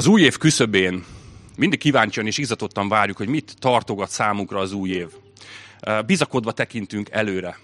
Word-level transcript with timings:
Az 0.00 0.06
új 0.06 0.22
év 0.22 0.36
küszöbén 0.36 1.04
mindig 1.56 1.78
kíváncsian 1.78 2.26
és 2.26 2.38
izatottan 2.38 2.88
várjuk, 2.88 3.16
hogy 3.16 3.28
mit 3.28 3.54
tartogat 3.58 4.10
számunkra 4.10 4.58
az 4.58 4.72
új 4.72 4.90
év. 4.90 5.08
Bizakodva 6.06 6.52
tekintünk 6.52 7.10
előre. 7.10 7.58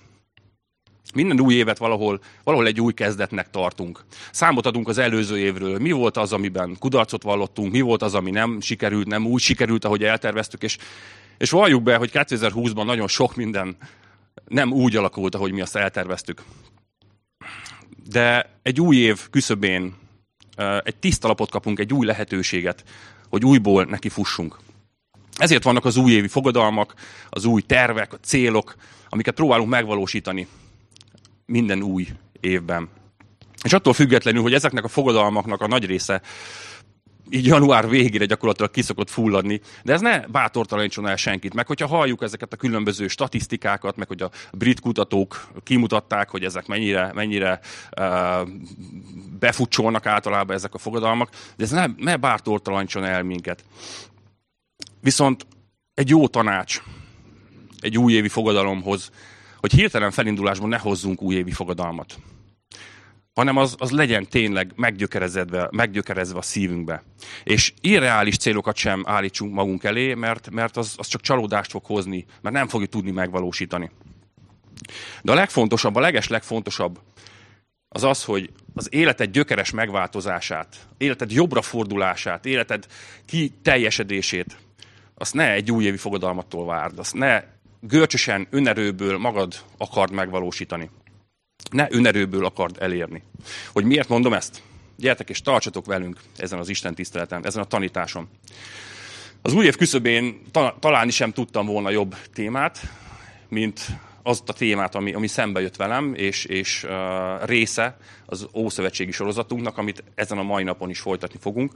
Minden 1.14 1.40
új 1.40 1.54
évet 1.54 1.78
valahol, 1.78 2.20
valahol 2.44 2.66
egy 2.66 2.80
új 2.80 2.92
kezdetnek 2.92 3.50
tartunk. 3.50 4.04
Számot 4.30 4.66
adunk 4.66 4.88
az 4.88 4.98
előző 4.98 5.38
évről. 5.38 5.78
Mi 5.78 5.90
volt 5.90 6.16
az, 6.16 6.32
amiben 6.32 6.76
kudarcot 6.78 7.22
vallottunk, 7.22 7.72
mi 7.72 7.80
volt 7.80 8.02
az, 8.02 8.14
ami 8.14 8.30
nem 8.30 8.60
sikerült, 8.60 9.06
nem 9.06 9.26
úgy 9.26 9.40
sikerült, 9.40 9.84
ahogy 9.84 10.04
elterveztük, 10.04 10.62
és, 10.62 10.78
és 11.38 11.50
valljuk 11.50 11.82
be, 11.82 11.96
hogy 11.96 12.10
2020-ban 12.12 12.84
nagyon 12.84 13.08
sok 13.08 13.36
minden 13.36 13.76
nem 14.44 14.72
úgy 14.72 14.96
alakult, 14.96 15.34
ahogy 15.34 15.52
mi 15.52 15.60
azt 15.60 15.76
elterveztük. 15.76 16.42
De 18.10 18.50
egy 18.62 18.80
új 18.80 18.96
év 18.96 19.30
küszöbén 19.30 19.94
egy 20.84 20.96
tiszta 20.96 21.28
lapot 21.28 21.50
kapunk, 21.50 21.78
egy 21.78 21.92
új 21.92 22.06
lehetőséget, 22.06 22.84
hogy 23.28 23.44
újból 23.44 23.84
neki 23.84 24.08
fussunk. 24.08 24.58
Ezért 25.36 25.62
vannak 25.62 25.84
az 25.84 25.96
újévi 25.96 26.28
fogadalmak, 26.28 26.94
az 27.30 27.44
új 27.44 27.62
tervek, 27.62 28.12
a 28.12 28.18
célok, 28.22 28.76
amiket 29.08 29.34
próbálunk 29.34 29.68
megvalósítani 29.68 30.46
minden 31.46 31.82
új 31.82 32.08
évben. 32.40 32.88
És 33.62 33.72
attól 33.72 33.92
függetlenül, 33.92 34.42
hogy 34.42 34.54
ezeknek 34.54 34.84
a 34.84 34.88
fogadalmaknak 34.88 35.60
a 35.60 35.66
nagy 35.66 35.84
része 35.84 36.22
így 37.30 37.46
január 37.46 37.88
végére 37.88 38.24
gyakorlatilag 38.24 38.70
kiszokott 38.70 39.10
fulladni, 39.10 39.60
de 39.82 39.92
ez 39.92 40.00
ne 40.00 40.26
bátortalanítson 40.26 41.06
el 41.06 41.16
senkit. 41.16 41.54
Meg 41.54 41.66
hogyha 41.66 41.86
halljuk 41.86 42.22
ezeket 42.22 42.52
a 42.52 42.56
különböző 42.56 43.08
statisztikákat, 43.08 43.96
meg 43.96 44.08
hogy 44.08 44.22
a 44.22 44.30
brit 44.52 44.80
kutatók 44.80 45.48
kimutatták, 45.62 46.30
hogy 46.30 46.44
ezek 46.44 46.66
mennyire, 46.66 47.12
mennyire 47.14 47.60
uh, 48.00 48.48
befutcsolnak 49.38 50.06
általában 50.06 50.56
ezek 50.56 50.74
a 50.74 50.78
fogadalmak, 50.78 51.30
de 51.56 51.64
ez 51.64 51.70
ne, 51.70 51.86
ne 51.96 52.16
bátortalanítson 52.16 53.04
el 53.04 53.22
minket. 53.22 53.64
Viszont 55.00 55.46
egy 55.94 56.08
jó 56.08 56.28
tanács 56.28 56.82
egy 57.80 57.98
újévi 57.98 58.28
fogadalomhoz, 58.28 59.10
hogy 59.60 59.72
hirtelen 59.72 60.10
felindulásban 60.10 60.68
ne 60.68 60.78
hozzunk 60.78 61.22
újévi 61.22 61.52
fogadalmat 61.52 62.18
hanem 63.36 63.56
az, 63.56 63.74
az 63.78 63.90
legyen 63.90 64.26
tényleg 64.28 64.72
meggyökerezve, 64.76 65.68
meggyökerezve 65.70 66.38
a 66.38 66.42
szívünkbe. 66.42 67.02
És 67.44 67.72
irreális 67.80 68.36
célokat 68.36 68.76
sem 68.76 69.02
állítsunk 69.06 69.54
magunk 69.54 69.84
elé, 69.84 70.14
mert, 70.14 70.50
mert 70.50 70.76
az, 70.76 70.94
az 70.96 71.06
csak 71.06 71.20
csalódást 71.20 71.70
fog 71.70 71.84
hozni, 71.84 72.24
mert 72.40 72.54
nem 72.54 72.68
fogjuk 72.68 72.90
tudni 72.90 73.10
megvalósítani. 73.10 73.90
De 75.22 75.32
a 75.32 75.34
legfontosabb, 75.34 75.94
a 75.94 76.00
leges 76.00 76.28
legfontosabb 76.28 77.00
az 77.88 78.04
az, 78.04 78.24
hogy 78.24 78.50
az 78.74 78.88
életed 78.90 79.30
gyökeres 79.30 79.70
megváltozását, 79.70 80.76
életed 80.98 81.32
jobbra 81.32 81.62
fordulását, 81.62 82.46
életed 82.46 82.86
kiteljesedését, 83.26 84.56
azt 85.14 85.34
ne 85.34 85.52
egy 85.52 85.72
újévi 85.72 85.96
fogadalmattól 85.96 86.66
várd, 86.66 86.98
azt 86.98 87.14
ne 87.14 87.42
görcsösen, 87.80 88.46
önerőből 88.50 89.18
magad 89.18 89.54
akard 89.78 90.12
megvalósítani 90.12 90.90
ne 91.70 91.86
önerőből 91.90 92.44
akard 92.44 92.76
elérni. 92.80 93.22
Hogy 93.72 93.84
miért 93.84 94.08
mondom 94.08 94.32
ezt? 94.32 94.62
Gyertek 94.96 95.30
és 95.30 95.42
tartsatok 95.42 95.86
velünk 95.86 96.20
ezen 96.36 96.58
az 96.58 96.68
Isten 96.68 96.94
tiszteleten, 96.94 97.46
ezen 97.46 97.62
a 97.62 97.66
tanításon. 97.66 98.28
Az 99.42 99.52
új 99.52 99.64
év 99.64 99.76
küszöbén 99.76 100.40
ta, 100.50 100.76
találni 100.80 101.10
sem 101.10 101.32
tudtam 101.32 101.66
volna 101.66 101.90
jobb 101.90 102.16
témát, 102.32 102.80
mint 103.48 103.80
azt 104.22 104.48
a 104.48 104.52
témát, 104.52 104.94
ami, 104.94 105.12
ami 105.12 105.26
szembe 105.26 105.60
jött 105.60 105.76
velem, 105.76 106.14
és, 106.14 106.44
és 106.44 106.84
uh, 106.84 106.90
része 107.46 107.96
az 108.26 108.48
Ószövetségi 108.54 109.10
sorozatunknak, 109.10 109.78
amit 109.78 110.04
ezen 110.14 110.38
a 110.38 110.42
mai 110.42 110.62
napon 110.62 110.90
is 110.90 111.00
folytatni 111.00 111.38
fogunk. 111.38 111.72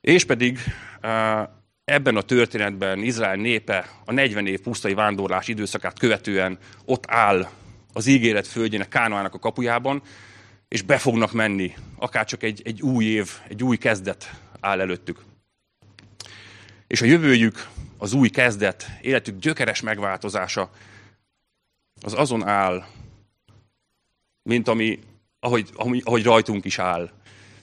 És 0.00 0.24
pedig 0.24 0.58
uh, 1.02 1.48
ebben 1.84 2.16
a 2.16 2.22
történetben 2.22 2.98
Izrael 2.98 3.36
népe 3.36 3.90
a 4.04 4.12
40 4.12 4.46
év 4.46 4.60
pusztai 4.60 4.94
vándorlás 4.94 5.48
időszakát 5.48 5.98
követően 5.98 6.58
ott 6.84 7.04
áll 7.08 7.48
az 7.92 8.06
ígéret 8.06 8.46
földjének, 8.46 8.88
Kánoának 8.88 9.34
a 9.34 9.38
kapujában, 9.38 10.02
és 10.68 10.82
be 10.82 10.98
fognak 10.98 11.32
menni, 11.32 11.74
akár 11.96 12.24
csak 12.24 12.42
egy, 12.42 12.62
egy 12.64 12.82
új 12.82 13.04
év, 13.04 13.30
egy 13.48 13.62
új 13.62 13.76
kezdet 13.76 14.40
áll 14.60 14.80
előttük. 14.80 15.22
És 16.86 17.02
a 17.02 17.04
jövőjük, 17.04 17.68
az 17.98 18.12
új 18.12 18.28
kezdet, 18.28 18.86
életük 19.00 19.38
gyökeres 19.38 19.80
megváltozása, 19.80 20.70
az 22.00 22.14
azon 22.14 22.46
áll, 22.46 22.84
mint 24.42 24.68
ami, 24.68 24.98
ahogy, 25.40 25.70
ahogy 26.04 26.22
rajtunk 26.22 26.64
is 26.64 26.78
áll. 26.78 27.10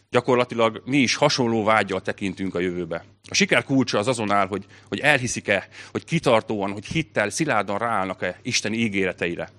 Gyakorlatilag 0.10 0.82
mi 0.86 0.98
is 0.98 1.16
hasonló 1.16 1.64
vágyal 1.64 2.02
tekintünk 2.02 2.56
a 2.56 2.60
jövőbe. 2.60 3.06
A 3.30 3.34
siker 3.34 3.64
kulcsa 3.64 3.98
az 3.98 4.08
azon 4.08 4.32
áll, 4.32 4.48
hogy, 4.48 4.66
hogy 4.88 5.00
elhiszik-e, 5.00 5.68
hogy 5.92 6.04
kitartóan, 6.04 6.72
hogy 6.72 6.86
hittel, 6.86 7.30
szilárdan 7.30 7.78
ráállnak-e 7.78 8.40
Isten 8.42 8.74
ígéreteire 8.74 9.50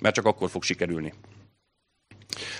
mert 0.00 0.14
csak 0.14 0.24
akkor 0.24 0.50
fog 0.50 0.62
sikerülni. 0.62 1.12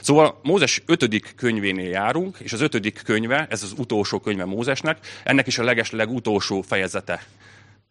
Szóval 0.01 0.41
Mózes 0.43 0.83
ötödik 0.87 1.33
könyvénél 1.37 1.89
járunk, 1.89 2.37
és 2.41 2.53
az 2.53 2.61
ötödik 2.61 3.03
könyve, 3.05 3.47
ez 3.51 3.63
az 3.63 3.75
utolsó 3.77 4.21
könyve 4.21 4.45
Mózesnek, 4.45 4.99
ennek 5.25 5.47
is 5.47 5.59
a 5.59 5.65
leges 5.65 5.91
legutolsó 5.91 6.61
fejezete 6.61 7.27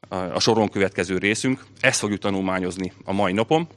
a 0.09 0.39
soron 0.39 0.69
következő 0.69 1.17
részünk. 1.17 1.65
Ezt 1.79 1.99
fogjuk 1.99 2.19
tanulmányozni 2.19 2.93
a 3.03 3.13
mai 3.13 3.33
napon. 3.33 3.67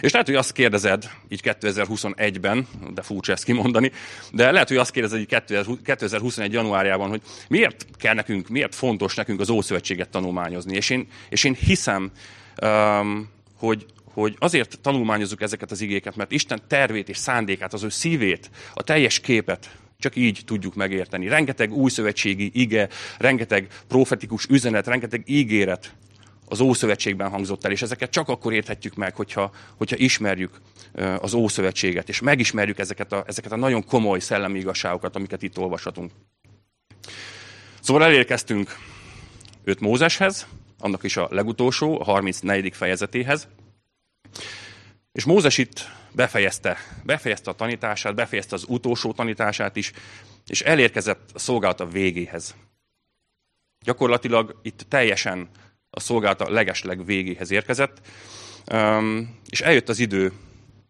És 0.00 0.12
lehet, 0.12 0.26
hogy 0.26 0.36
azt 0.36 0.52
kérdezed 0.52 1.10
így 1.28 1.40
2021-ben, 1.44 2.68
de 2.94 3.02
furcsa 3.02 3.32
ezt 3.32 3.44
kimondani, 3.44 3.92
de 4.32 4.50
lehet, 4.50 4.68
hogy 4.68 4.76
azt 4.76 4.90
kérdezed 4.90 5.18
így 5.18 5.42
2021. 5.84 6.52
januárjában, 6.52 7.08
hogy 7.08 7.22
miért 7.48 7.86
kell 7.98 8.14
nekünk, 8.14 8.48
miért 8.48 8.74
fontos 8.74 9.14
nekünk 9.14 9.40
az 9.40 9.50
Ószövetséget 9.50 10.08
tanulmányozni. 10.08 10.76
És 10.76 10.90
én, 10.90 11.08
és 11.28 11.44
én 11.44 11.54
hiszem, 11.54 12.10
um, 12.62 13.28
hogy, 13.54 13.86
hogy 14.20 14.36
azért 14.38 14.78
tanulmányozzuk 14.80 15.42
ezeket 15.42 15.70
az 15.70 15.80
igéket, 15.80 16.16
mert 16.16 16.32
Isten 16.32 16.60
tervét 16.66 17.08
és 17.08 17.16
szándékát, 17.16 17.72
az 17.72 17.82
ő 17.82 17.88
szívét, 17.88 18.50
a 18.74 18.82
teljes 18.82 19.20
képet 19.20 19.76
csak 19.98 20.16
így 20.16 20.42
tudjuk 20.44 20.74
megérteni. 20.74 21.28
Rengeteg 21.28 21.72
újszövetségi 21.72 22.50
ige, 22.54 22.88
rengeteg 23.18 23.68
profetikus 23.88 24.46
üzenet, 24.46 24.86
rengeteg 24.86 25.22
ígéret 25.26 25.94
az 26.48 26.60
Ószövetségben 26.60 27.30
hangzott 27.30 27.64
el, 27.64 27.70
és 27.70 27.82
ezeket 27.82 28.10
csak 28.10 28.28
akkor 28.28 28.52
érthetjük 28.52 28.94
meg, 28.94 29.14
hogyha, 29.14 29.50
hogyha 29.76 29.96
ismerjük 29.96 30.60
az 31.18 31.34
Ószövetséget, 31.34 32.08
és 32.08 32.20
megismerjük 32.20 32.78
ezeket 32.78 33.12
a, 33.12 33.24
ezeket 33.26 33.52
a 33.52 33.56
nagyon 33.56 33.84
komoly 33.84 34.18
szellemi 34.18 34.58
igazságokat, 34.58 35.16
amiket 35.16 35.42
itt 35.42 35.58
olvashatunk. 35.58 36.10
Szóval 37.80 38.04
elérkeztünk 38.04 38.76
5 39.64 39.80
Mózeshez, 39.80 40.46
annak 40.78 41.02
is 41.02 41.16
a 41.16 41.28
legutolsó, 41.30 42.00
a 42.00 42.04
34. 42.04 42.74
fejezetéhez. 42.74 43.48
És 45.12 45.24
Mózes 45.24 45.58
itt 45.58 45.88
befejezte, 46.12 46.76
befejezte 47.02 47.50
a 47.50 47.54
tanítását, 47.54 48.14
befejezte 48.14 48.54
az 48.54 48.64
utolsó 48.68 49.12
tanítását 49.12 49.76
is, 49.76 49.92
és 50.46 50.60
elérkezett 50.60 51.30
a 51.34 51.38
szolgálata 51.38 51.86
végéhez. 51.86 52.54
Gyakorlatilag 53.80 54.58
itt 54.62 54.86
teljesen 54.88 55.48
a 55.90 56.00
szolgálata 56.00 56.50
legesleg 56.50 57.04
végéhez 57.04 57.50
érkezett, 57.50 58.06
és 59.48 59.60
eljött 59.60 59.88
az 59.88 59.98
idő, 59.98 60.32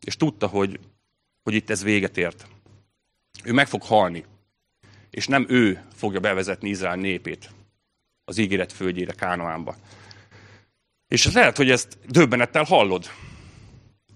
és 0.01 0.17
tudta, 0.17 0.47
hogy, 0.47 0.81
hogy 1.43 1.55
itt 1.55 1.71
ez 1.71 1.83
véget 1.83 2.17
ért. 2.17 2.47
Ő 3.45 3.53
meg 3.53 3.69
fog 3.69 3.83
halni, 3.83 4.25
és 5.11 5.27
nem 5.27 5.47
ő 5.49 5.85
fogja 5.95 6.21
bevezetni 6.21 6.69
Izrael 6.69 6.97
népét 6.97 7.51
az 8.25 8.39
ígéret 8.39 8.73
földjére, 8.73 9.13
Kánoánba. 9.13 9.77
És 11.09 11.33
lehet, 11.33 11.57
hogy 11.57 11.71
ezt 11.71 11.99
döbbenettel 12.07 12.65
hallod, 12.65 13.11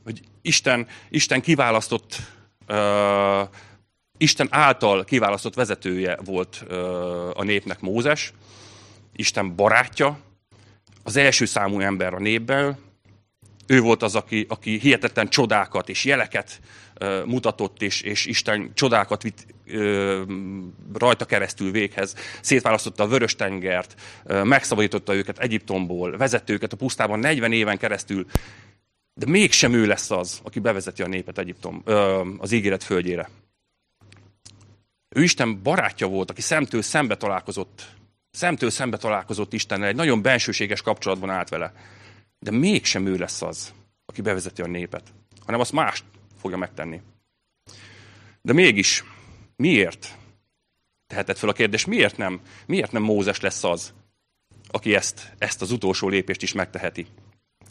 hogy 0.04 0.20
Isten, 0.42 0.86
Isten 1.08 1.40
kiválasztott, 1.40 2.16
uh, 2.68 3.48
Isten 4.16 4.48
által 4.50 5.04
kiválasztott 5.04 5.54
vezetője 5.54 6.18
volt 6.24 6.64
uh, 6.68 7.38
a 7.38 7.42
népnek 7.42 7.80
Mózes, 7.80 8.32
Isten 9.16 9.56
barátja, 9.56 10.18
az 11.02 11.16
első 11.16 11.44
számú 11.44 11.80
ember 11.80 12.14
a 12.14 12.18
népben, 12.18 12.78
ő 13.66 13.80
volt 13.80 14.02
az, 14.02 14.14
aki, 14.14 14.46
aki 14.48 14.78
hihetetlen 14.78 15.28
csodákat 15.28 15.88
és 15.88 16.04
jeleket 16.04 16.60
uh, 17.00 17.24
mutatott, 17.24 17.82
és, 17.82 18.00
és 18.00 18.26
Isten 18.26 18.70
csodákat 18.74 19.22
vitt 19.22 19.46
uh, 19.66 20.20
rajta 20.94 21.24
keresztül 21.24 21.70
véghez. 21.70 22.14
Szétválasztotta 22.40 23.02
a 23.02 23.06
Vörös-tengert, 23.06 23.94
uh, 24.24 24.44
megszabadította 24.44 25.14
őket 25.14 25.38
Egyiptomból, 25.38 26.16
vezette 26.16 26.52
őket 26.52 26.72
a 26.72 26.76
pusztában 26.76 27.18
40 27.18 27.52
éven 27.52 27.78
keresztül, 27.78 28.26
de 29.14 29.26
mégsem 29.26 29.72
ő 29.72 29.86
lesz 29.86 30.10
az, 30.10 30.40
aki 30.44 30.60
bevezeti 30.60 31.02
a 31.02 31.06
népet 31.06 31.38
Egyiptom, 31.38 31.82
az 32.38 32.52
ígéret 32.52 32.82
földjére. 32.82 33.30
Ő 35.08 35.22
Isten 35.22 35.62
barátja 35.62 36.06
volt, 36.06 36.30
aki 36.30 36.40
szemtől 36.40 36.82
szembe 36.82 37.16
találkozott, 37.16 37.86
szemtől 38.30 38.70
szembe 38.70 38.96
találkozott 38.96 39.52
Istennel, 39.52 39.88
egy 39.88 39.94
nagyon 39.94 40.22
bensőséges 40.22 40.82
kapcsolatban 40.82 41.30
állt 41.30 41.48
vele. 41.48 41.72
De 42.38 42.50
mégsem 42.50 43.06
ő 43.06 43.16
lesz 43.16 43.42
az, 43.42 43.72
aki 44.04 44.20
bevezeti 44.22 44.62
a 44.62 44.66
népet, 44.66 45.12
hanem 45.44 45.60
azt 45.60 45.72
mást 45.72 46.04
fogja 46.40 46.56
megtenni. 46.56 47.00
De 48.42 48.52
mégis, 48.52 49.04
miért 49.56 50.16
tehetett 51.06 51.38
fel 51.38 51.48
a 51.48 51.52
kérdést, 51.52 51.86
miért 51.86 52.16
nem, 52.16 52.40
miért 52.66 52.92
nem 52.92 53.02
Mózes 53.02 53.40
lesz 53.40 53.64
az, 53.64 53.94
aki 54.68 54.94
ezt, 54.94 55.32
ezt 55.38 55.62
az 55.62 55.70
utolsó 55.70 56.08
lépést 56.08 56.42
is 56.42 56.52
megteheti. 56.52 57.06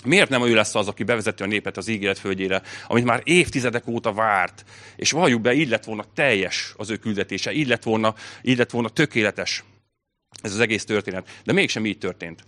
Miért 0.03 0.29
nem 0.29 0.45
ő 0.45 0.53
lesz 0.53 0.75
az, 0.75 0.87
aki 0.87 1.03
bevezeti 1.03 1.43
a 1.43 1.45
népet 1.45 1.77
az 1.77 1.87
ígéret 1.87 2.19
földjére, 2.19 2.61
amit 2.87 3.05
már 3.05 3.21
évtizedek 3.23 3.87
óta 3.87 4.13
várt, 4.13 4.65
és 4.95 5.11
valljuk 5.11 5.41
be, 5.41 5.53
így 5.53 5.69
lett 5.69 5.83
volna 5.83 6.05
teljes 6.13 6.73
az 6.77 6.89
ő 6.89 6.97
küldetése, 6.97 7.51
így 7.51 7.67
lett 7.67 7.83
volna, 7.83 8.15
így 8.41 8.57
lett 8.57 8.71
volna 8.71 8.89
tökéletes 8.89 9.63
ez 10.41 10.53
az 10.53 10.59
egész 10.59 10.85
történet. 10.85 11.41
De 11.43 11.53
mégsem 11.53 11.85
így 11.85 11.97
történt. 11.97 12.43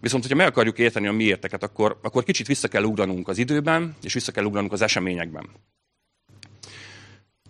Viszont, 0.00 0.22
hogyha 0.22 0.38
meg 0.38 0.46
akarjuk 0.46 0.78
érteni 0.78 1.06
a 1.06 1.12
miérteket, 1.12 1.62
akkor, 1.62 1.98
akkor 2.02 2.24
kicsit 2.24 2.46
vissza 2.46 2.68
kell 2.68 2.82
ugranunk 2.82 3.28
az 3.28 3.38
időben, 3.38 3.96
és 4.02 4.12
vissza 4.12 4.32
kell 4.32 4.44
ugranunk 4.44 4.72
az 4.72 4.82
eseményekben. 4.82 5.48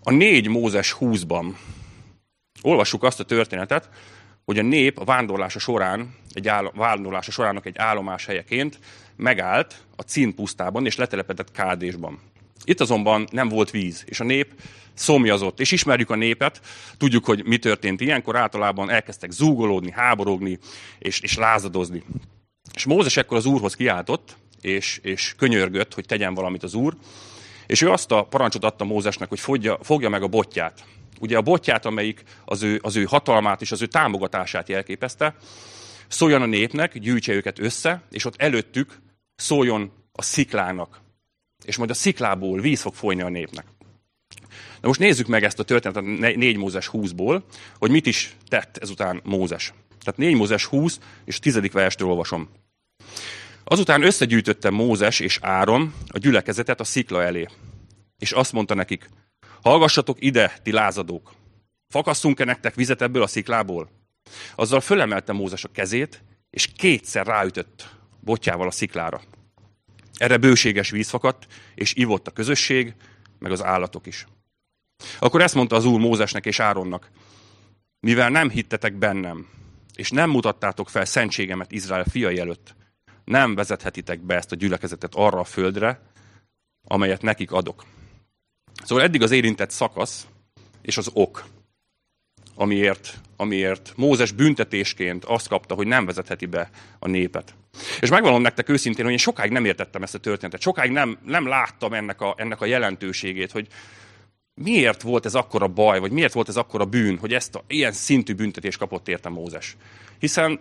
A 0.02 0.10
négy 0.10 0.48
Mózes 0.48 0.96
20-ban 1.00 1.54
olvassuk 2.62 3.02
azt 3.02 3.20
a 3.20 3.24
történetet, 3.24 3.88
hogy 4.44 4.58
a 4.58 4.62
nép 4.62 4.98
a 4.98 5.04
vándorlása 5.04 5.58
során, 5.58 6.14
egy 6.32 6.48
áll, 6.48 6.70
vándorlása 6.74 7.30
sorának 7.30 7.66
egy 7.66 7.78
állomás 7.78 8.26
helyeként 8.26 8.78
megállt 9.16 9.82
a 9.96 10.02
Cín 10.02 10.34
pusztában, 10.34 10.86
és 10.86 10.96
letelepedett 10.96 11.52
Kádésban. 11.52 12.20
Itt 12.64 12.80
azonban 12.80 13.28
nem 13.30 13.48
volt 13.48 13.70
víz, 13.70 14.04
és 14.06 14.20
a 14.20 14.24
nép 14.24 14.52
szomjazott. 14.94 15.60
És 15.60 15.72
ismerjük 15.72 16.10
a 16.10 16.14
népet, 16.14 16.60
tudjuk, 16.96 17.24
hogy 17.24 17.44
mi 17.44 17.58
történt 17.58 18.00
ilyenkor, 18.00 18.36
általában 18.36 18.90
elkezdtek 18.90 19.30
zúgolódni, 19.30 19.90
háborogni, 19.90 20.58
és, 20.98 21.20
és 21.20 21.36
lázadozni. 21.36 22.02
És 22.74 22.84
Mózes 22.84 23.16
ekkor 23.16 23.36
az 23.36 23.46
úrhoz 23.46 23.74
kiáltott, 23.74 24.36
és, 24.60 24.98
és 25.02 25.34
könyörgött, 25.38 25.94
hogy 25.94 26.06
tegyen 26.06 26.34
valamit 26.34 26.62
az 26.62 26.74
úr, 26.74 26.96
és 27.66 27.80
ő 27.80 27.90
azt 27.90 28.10
a 28.10 28.22
parancsot 28.22 28.64
adta 28.64 28.84
Mózesnek, 28.84 29.28
hogy 29.28 29.40
fogja, 29.40 29.78
fogja 29.82 30.08
meg 30.08 30.22
a 30.22 30.26
botját. 30.26 30.84
Ugye 31.22 31.36
a 31.36 31.42
botját, 31.42 31.86
amelyik 31.86 32.22
az 32.44 32.62
ő, 32.62 32.80
az 32.82 32.96
ő 32.96 33.04
hatalmát 33.04 33.60
és 33.60 33.72
az 33.72 33.82
ő 33.82 33.86
támogatását 33.86 34.68
jelképezte, 34.68 35.34
szóljon 36.08 36.42
a 36.42 36.46
népnek, 36.46 36.98
gyűjtse 36.98 37.32
őket 37.32 37.58
össze, 37.58 38.02
és 38.10 38.24
ott 38.24 38.40
előttük 38.40 38.98
szóljon 39.34 39.92
a 40.12 40.22
sziklának. 40.22 41.00
És 41.64 41.76
majd 41.76 41.90
a 41.90 41.94
sziklából 41.94 42.60
víz 42.60 42.80
fog 42.80 42.94
folyni 42.94 43.22
a 43.22 43.28
népnek. 43.28 43.64
Na 44.80 44.88
most 44.88 45.00
nézzük 45.00 45.26
meg 45.26 45.44
ezt 45.44 45.58
a 45.58 45.64
történetet 45.64 46.36
4 46.36 46.56
Mózes 46.56 46.90
20-ból, 46.92 47.42
hogy 47.78 47.90
mit 47.90 48.06
is 48.06 48.36
tett 48.48 48.76
ezután 48.76 49.20
Mózes. 49.24 49.72
Tehát 50.04 50.20
4 50.20 50.34
Mózes 50.34 50.64
20, 50.64 50.98
és 51.24 51.36
a 51.36 51.40
tizedik 51.40 51.72
verstől 51.72 52.08
olvasom. 52.08 52.48
Azután 53.64 54.02
összegyűjtötte 54.02 54.70
Mózes 54.70 55.20
és 55.20 55.38
Áron 55.40 55.94
a 56.08 56.18
gyülekezetet 56.18 56.80
a 56.80 56.84
szikla 56.84 57.22
elé. 57.22 57.46
És 58.18 58.32
azt 58.32 58.52
mondta 58.52 58.74
nekik, 58.74 59.08
hallgassatok 59.62 60.16
ide, 60.20 60.58
ti 60.62 60.72
lázadók! 60.72 61.32
Fakasszunk-e 61.88 62.44
nektek 62.44 62.74
vizet 62.74 63.02
ebből 63.02 63.22
a 63.22 63.26
sziklából? 63.26 63.90
Azzal 64.54 64.80
fölemelte 64.80 65.32
Mózes 65.32 65.64
a 65.64 65.70
kezét, 65.72 66.24
és 66.50 66.66
kétszer 66.66 67.26
ráütött 67.26 67.88
botjával 68.20 68.66
a 68.66 68.70
sziklára. 68.70 69.20
Erre 70.16 70.36
bőséges 70.36 70.90
víz 70.90 71.08
fakadt, 71.08 71.46
és 71.74 71.94
ivott 71.94 72.26
a 72.26 72.30
közösség, 72.30 72.94
meg 73.38 73.52
az 73.52 73.64
állatok 73.64 74.06
is. 74.06 74.26
Akkor 75.18 75.40
ezt 75.40 75.54
mondta 75.54 75.76
az 75.76 75.84
Úr 75.84 76.00
Mózesnek 76.00 76.46
és 76.46 76.60
Áronnak, 76.60 77.10
mivel 78.00 78.30
nem 78.30 78.50
hittetek 78.50 78.94
bennem, 78.94 79.48
és 79.94 80.10
nem 80.10 80.30
mutattátok 80.30 80.88
fel 80.88 81.04
szentségemet 81.04 81.72
Izrael 81.72 82.04
fiai 82.04 82.38
előtt, 82.38 82.74
nem 83.24 83.54
vezethetitek 83.54 84.20
be 84.20 84.34
ezt 84.34 84.52
a 84.52 84.56
gyülekezetet 84.56 85.14
arra 85.14 85.38
a 85.38 85.44
földre, 85.44 86.00
amelyet 86.84 87.22
nekik 87.22 87.52
adok. 87.52 87.84
Szóval 88.84 89.04
eddig 89.04 89.22
az 89.22 89.30
érintett 89.30 89.70
szakasz 89.70 90.26
és 90.82 90.96
az 90.96 91.10
ok, 91.12 91.44
amiért, 92.54 93.20
amiért 93.36 93.92
Mózes 93.96 94.32
büntetésként 94.32 95.24
azt 95.24 95.48
kapta, 95.48 95.74
hogy 95.74 95.86
nem 95.86 96.06
vezetheti 96.06 96.46
be 96.46 96.70
a 96.98 97.08
népet. 97.08 97.54
És 98.00 98.10
megvalom 98.10 98.42
nektek 98.42 98.68
őszintén, 98.68 99.04
hogy 99.04 99.12
én 99.12 99.18
sokáig 99.18 99.50
nem 99.50 99.64
értettem 99.64 100.02
ezt 100.02 100.14
a 100.14 100.18
történetet, 100.18 100.60
sokáig 100.60 100.90
nem, 100.90 101.18
nem 101.24 101.46
láttam 101.46 101.92
ennek 101.92 102.20
a, 102.20 102.34
ennek 102.36 102.60
a 102.60 102.66
jelentőségét, 102.66 103.52
hogy 103.52 103.66
miért 104.54 105.02
volt 105.02 105.24
ez 105.24 105.34
akkora 105.34 105.68
baj, 105.68 105.98
vagy 105.98 106.12
miért 106.12 106.32
volt 106.32 106.48
ez 106.48 106.56
akkora 106.56 106.84
bűn, 106.84 107.18
hogy 107.18 107.34
ezt 107.34 107.54
a 107.54 107.64
ilyen 107.66 107.92
szintű 107.92 108.34
büntetést 108.34 108.78
kapott 108.78 109.08
érte 109.08 109.28
Mózes. 109.28 109.76
Hiszen 110.18 110.60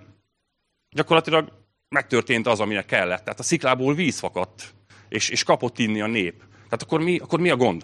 gyakorlatilag 0.95 1.51
megtörtént 1.89 2.47
az, 2.47 2.59
aminek 2.59 2.85
kellett. 2.85 3.23
Tehát 3.23 3.39
a 3.39 3.43
sziklából 3.43 3.93
víz 3.93 4.19
fakadt, 4.19 4.73
és, 5.09 5.29
és 5.29 5.43
kapott 5.43 5.79
inni 5.79 6.01
a 6.01 6.07
nép. 6.07 6.43
Tehát 6.63 6.81
akkor 6.81 7.01
mi, 7.01 7.17
akkor 7.17 7.39
mi 7.39 7.49
a 7.49 7.55
gond? 7.55 7.83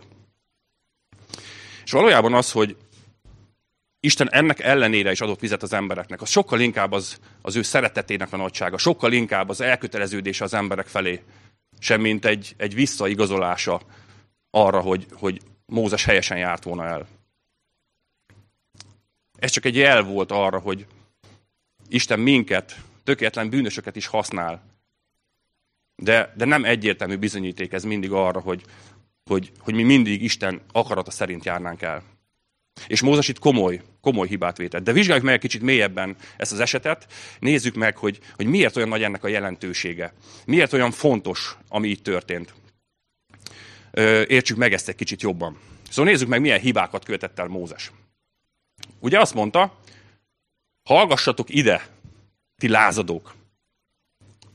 És 1.88 1.94
valójában 1.94 2.34
az, 2.34 2.52
hogy 2.52 2.78
Isten 4.00 4.32
ennek 4.32 4.60
ellenére 4.60 5.12
is 5.12 5.22
adott 5.22 5.40
vizet 5.40 5.64
az 5.64 5.74
embereknek, 5.74 6.22
az 6.22 6.30
sokkal 6.30 6.60
inkább 6.60 6.92
az, 6.92 7.20
az 7.42 7.56
ő 7.56 7.62
szeretetének 7.62 8.34
a 8.34 8.38
nagysága, 8.38 8.78
sokkal 8.78 9.12
inkább 9.12 9.50
az 9.50 9.62
elköteleződése 9.62 10.44
az 10.44 10.54
emberek 10.54 10.88
felé, 10.88 11.24
semmint 11.80 12.26
egy, 12.26 12.54
egy 12.58 12.74
visszaigazolása 12.74 13.82
arra, 14.50 14.82
hogy, 14.82 15.06
hogy 15.12 15.42
Mózes 15.66 16.04
helyesen 16.04 16.38
járt 16.38 16.64
volna 16.64 16.86
el. 16.86 17.08
Ez 19.40 19.52
csak 19.52 19.66
egy 19.66 19.76
jel 19.76 20.04
volt 20.04 20.32
arra, 20.32 20.60
hogy 20.60 20.86
Isten 21.88 22.20
minket, 22.20 22.76
tökéletlen 23.04 23.50
bűnösöket 23.50 23.96
is 23.96 24.06
használ. 24.08 24.64
De, 25.96 26.34
de 26.36 26.46
nem 26.46 26.66
egyértelmű 26.66 27.18
bizonyíték 27.18 27.74
ez 27.74 27.84
mindig 27.84 28.12
arra, 28.12 28.40
hogy, 28.40 28.64
hogy, 29.28 29.52
hogy 29.60 29.74
mi 29.74 29.84
mindig 29.84 30.24
Isten 30.24 30.62
akarata 30.72 31.12
szerint 31.12 31.46
járnánk 31.46 31.82
el. 31.82 32.04
És 32.88 33.02
Mózes 33.02 33.28
itt 33.28 33.40
komoly, 33.40 33.82
komoly 34.02 34.28
hibát 34.28 34.58
vétett. 34.58 34.84
De 34.84 34.92
vizsgáljuk 34.92 35.26
meg 35.26 35.34
egy 35.34 35.40
kicsit 35.40 35.62
mélyebben 35.62 36.16
ezt 36.38 36.52
az 36.52 36.60
esetet, 36.60 37.08
nézzük 37.40 37.76
meg, 37.76 37.98
hogy, 37.98 38.20
hogy 38.36 38.46
miért 38.46 38.76
olyan 38.76 38.90
nagy 38.90 39.04
ennek 39.04 39.24
a 39.24 39.28
jelentősége. 39.28 40.14
Miért 40.46 40.74
olyan 40.74 40.92
fontos, 40.92 41.58
ami 41.68 41.88
itt 41.88 42.04
történt. 42.04 42.54
Értsük 44.28 44.58
meg 44.58 44.74
ezt 44.74 44.88
egy 44.88 44.96
kicsit 44.96 45.22
jobban. 45.22 45.58
Szóval 45.90 46.12
nézzük 46.12 46.28
meg, 46.28 46.42
milyen 46.42 46.60
hibákat 46.60 47.06
követett 47.06 47.40
el 47.40 47.48
Mózes. 47.48 47.92
Ugye 49.00 49.20
azt 49.20 49.34
mondta, 49.34 49.80
hallgassatok 50.84 51.50
ide, 51.50 51.88
ti 52.58 52.68
lázadók. 52.68 53.36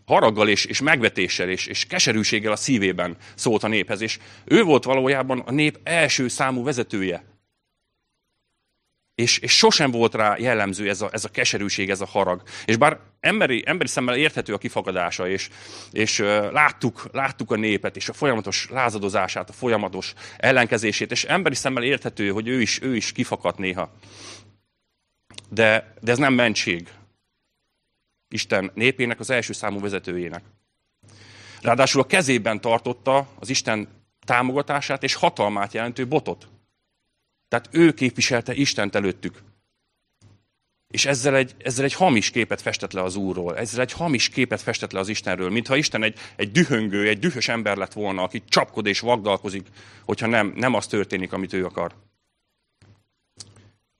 Haraggal 0.05 0.49
és, 0.49 0.65
és 0.65 0.81
megvetéssel 0.81 1.49
és, 1.49 1.67
és 1.67 1.85
keserűséggel 1.85 2.53
a 2.53 2.57
szívében 2.57 3.17
szólt 3.35 3.63
a 3.63 3.69
néphez, 3.69 4.01
és 4.01 4.19
ő 4.45 4.63
volt 4.63 4.85
valójában 4.85 5.39
a 5.39 5.51
nép 5.51 5.79
első 5.83 6.29
számú 6.29 6.65
vezetője 6.65 7.33
és, 9.15 9.39
és 9.39 9.57
sosem 9.57 9.91
volt 9.91 10.15
rá 10.15 10.37
jellemző 10.39 10.89
ez 10.89 11.01
a, 11.01 11.09
ez 11.13 11.25
a 11.25 11.29
keserűség, 11.29 11.91
ez 11.91 12.01
a 12.01 12.07
harag. 12.07 12.43
És 12.65 12.77
bár 12.77 12.99
emberi, 13.21 13.63
emberi 13.67 13.89
szemmel 13.89 14.17
érthető 14.17 14.53
a 14.55 14.59
kifagadása, 14.59 15.29
és, 15.29 15.49
és 15.91 16.19
láttuk, 16.53 17.09
láttuk 17.13 17.51
a 17.51 17.57
népet, 17.57 17.97
és 17.97 18.09
a 18.09 18.13
folyamatos 18.13 18.69
lázadozását, 18.71 19.49
a 19.49 19.53
folyamatos 19.53 20.13
ellenkezését, 20.37 21.11
és 21.11 21.25
emberi 21.25 21.55
szemmel 21.55 21.83
érthető, 21.83 22.29
hogy 22.29 22.49
ő 22.49 22.61
is, 22.61 22.83
ő 22.83 22.97
is 22.97 23.13
kifakadt 23.13 23.59
néha. 23.59 23.93
De, 25.49 25.95
de 26.01 26.13
ez 26.13 26.19
nem 26.19 26.35
mentség 26.35 26.89
Isten 28.33 28.71
népének, 28.75 29.21
az 29.21 29.31
első 29.31 29.53
számú 29.53 29.81
vezetőjének. 29.81 30.43
Ráadásul 31.61 32.01
a 32.01 32.07
kezében 32.07 32.61
tartotta 32.61 33.29
az 33.39 33.49
Isten 33.49 33.89
támogatását 34.25 35.03
és 35.03 35.15
hatalmát 35.15 35.73
jelentő 35.73 36.07
botot. 36.07 36.49
Tehát 37.49 37.69
ő 37.71 37.93
képviselte 37.93 38.55
Istent 38.55 38.95
előttük. 38.95 39.43
És 40.89 41.07
ezzel 41.07 41.37
egy, 41.37 41.55
ezzel 41.59 41.85
egy 41.85 41.95
hamis 41.95 42.31
képet 42.31 42.61
festett 42.61 42.93
le 42.93 43.03
az 43.03 43.17
Úrról, 43.17 43.59
ezzel 43.59 43.81
egy 43.81 43.93
hamis 43.93 44.29
képet 44.29 44.61
festett 44.61 44.93
le 44.93 44.99
az 44.99 45.09
Istenről, 45.09 45.51
mintha 45.51 45.77
Isten 45.77 46.03
egy, 46.03 46.19
egy 46.37 46.51
dühöngő, 46.51 47.09
egy 47.09 47.19
dühös 47.19 47.49
ember 47.49 47.77
lett 47.77 47.93
volna, 47.93 48.23
aki 48.23 48.43
csapkod 48.49 48.87
és 48.87 49.01
vagdalkozik, 49.01 49.67
hogyha 50.05 50.27
nem, 50.27 50.53
nem 50.57 50.75
az 50.75 50.87
történik, 50.87 51.33
amit 51.33 51.53
ő 51.53 51.65
akar. 51.65 51.95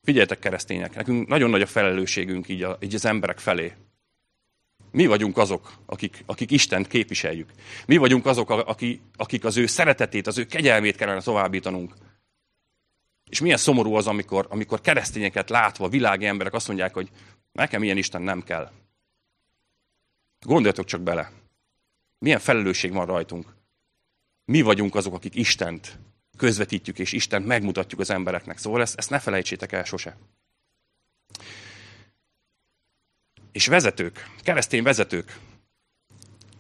Figyeljetek, 0.03 0.39
keresztények, 0.39 0.95
nekünk 0.95 1.29
nagyon 1.29 1.51
nagy 1.51 1.63
a 1.63 1.67
felelősségünk 1.67 2.49
így, 2.49 2.63
a, 2.63 2.79
így 2.81 2.95
az 2.95 3.05
emberek 3.05 3.39
felé. 3.39 3.73
Mi 4.93 5.07
vagyunk 5.07 5.37
azok, 5.37 5.73
akik, 5.87 6.23
akik 6.27 6.51
Istent 6.51 6.87
képviseljük. 6.87 7.51
Mi 7.87 7.97
vagyunk 7.97 8.27
azok, 8.27 8.51
akik, 8.51 9.01
akik 9.17 9.45
az 9.45 9.57
ő 9.57 9.67
szeretetét, 9.67 10.27
az 10.27 10.39
ő 10.39 10.47
kegyelmét 10.47 10.97
kellene 10.97 11.21
továbbítanunk. 11.21 11.95
És 13.31 13.41
milyen 13.41 13.57
szomorú 13.57 13.95
az, 13.95 14.07
amikor, 14.07 14.47
amikor 14.51 14.81
keresztényeket 14.81 15.51
látva 15.51 15.89
világi 15.89 16.27
emberek 16.27 16.53
azt 16.53 16.67
mondják, 16.67 16.95
hogy 16.95 17.09
nekem 17.53 17.83
ilyen 17.83 17.97
Isten 17.97 18.23
nem 18.23 18.43
kell. 18.43 18.71
Gondoljatok 20.41 20.85
csak 20.85 21.01
bele. 21.01 21.33
Milyen 22.19 22.39
felelősség 22.39 22.93
van 22.93 23.07
rajtunk. 23.07 23.55
Mi 24.45 24.61
vagyunk 24.61 24.95
azok, 24.95 25.15
akik 25.15 25.35
Istent 25.35 25.99
közvetítjük, 26.37 26.99
és 26.99 27.13
Istent 27.13 27.47
megmutatjuk 27.47 28.01
az 28.01 28.11
embereknek. 28.11 28.59
Szóval 28.59 28.81
ezt, 28.81 28.99
ezt 28.99 29.11
ne 29.11 29.19
felejtsétek 29.19 29.73
el 29.73 29.85
sose. 29.85 30.17
És 33.53 33.67
vezetők, 33.67 34.27
keresztény 34.43 34.83
vezetők, 34.83 35.39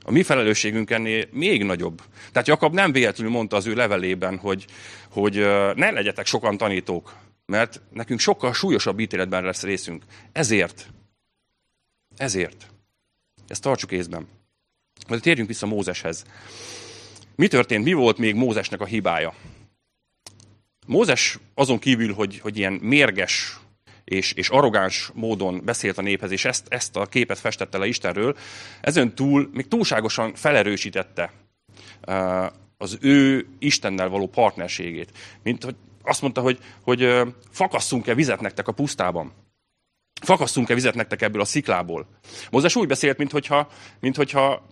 a 0.04 0.10
mi 0.10 0.22
felelősségünk 0.22 0.90
ennél 0.90 1.28
még 1.30 1.64
nagyobb. 1.64 2.02
Tehát 2.32 2.48
Jakab 2.48 2.74
nem 2.74 2.92
véletlenül 2.92 3.32
mondta 3.32 3.56
az 3.56 3.66
ő 3.66 3.74
levelében, 3.74 4.38
hogy, 4.38 4.64
hogy 5.10 5.34
ne 5.74 5.90
legyetek 5.90 6.26
sokan 6.26 6.56
tanítók, 6.56 7.16
mert 7.46 7.80
nekünk 7.90 8.20
sokkal 8.20 8.52
súlyosabb 8.52 9.00
ítéletben 9.00 9.44
lesz 9.44 9.62
részünk. 9.62 10.04
Ezért, 10.32 10.86
ezért, 12.16 12.66
ezt 13.48 13.62
tartsuk 13.62 13.92
észben. 13.92 14.26
De 15.08 15.18
térjünk 15.18 15.48
vissza 15.48 15.66
Mózeshez. 15.66 16.24
Mi 17.36 17.48
történt, 17.48 17.84
mi 17.84 17.92
volt 17.92 18.18
még 18.18 18.34
Mózesnek 18.34 18.80
a 18.80 18.84
hibája? 18.84 19.34
Mózes 20.86 21.38
azon 21.54 21.78
kívül, 21.78 22.14
hogy, 22.14 22.38
hogy 22.38 22.58
ilyen 22.58 22.72
mérges 22.72 23.58
és, 24.12 24.32
és 24.32 24.48
arrogáns 24.48 25.10
módon 25.14 25.60
beszélt 25.64 25.98
a 25.98 26.02
néphez, 26.02 26.30
és 26.30 26.44
ezt, 26.44 26.66
ezt 26.68 26.96
a 26.96 27.06
képet 27.06 27.38
festette 27.38 27.78
le 27.78 27.86
Istenről, 27.86 28.36
ezen 28.80 29.14
túl 29.14 29.50
még 29.52 29.68
túlságosan 29.68 30.34
felerősítette 30.34 31.32
az 32.78 32.98
ő 33.00 33.46
Istennel 33.58 34.08
való 34.08 34.26
partnerségét. 34.28 35.10
Mint 35.42 35.64
hogy 35.64 35.76
azt 36.02 36.22
mondta, 36.22 36.40
hogy, 36.40 36.58
hogy 36.82 37.20
fakasszunk-e 37.50 38.14
vizet 38.14 38.40
nektek 38.40 38.68
a 38.68 38.72
pusztában. 38.72 39.32
Fakasszunk-e 40.22 40.74
vizet 40.74 40.94
nektek 40.94 41.22
ebből 41.22 41.40
a 41.40 41.44
sziklából. 41.44 42.06
Mózes 42.50 42.76
úgy 42.76 42.86
beszélt, 42.86 43.18
mintha, 43.18 43.68
mintha 44.00 44.62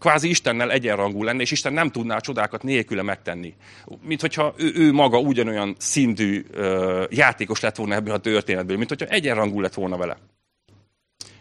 kvázi 0.00 0.28
Istennel 0.28 0.70
egyenrangú 0.70 1.22
lenne, 1.22 1.40
és 1.40 1.50
Isten 1.50 1.72
nem 1.72 1.90
tudná 1.90 2.16
a 2.16 2.20
csodákat 2.20 2.62
nélküle 2.62 3.02
megtenni. 3.02 3.54
Mint 4.02 4.20
hogyha 4.20 4.54
ő, 4.56 4.72
ő 4.74 4.92
maga 4.92 5.18
ugyanolyan 5.18 5.74
szintű 5.78 6.44
ö, 6.50 7.04
játékos 7.10 7.60
lett 7.60 7.76
volna 7.76 7.94
ebből 7.94 8.14
a 8.14 8.18
történetből, 8.18 8.76
mint 8.76 8.88
hogyha 8.88 9.06
egyenrangú 9.06 9.60
lett 9.60 9.74
volna 9.74 9.96
vele. 9.96 10.16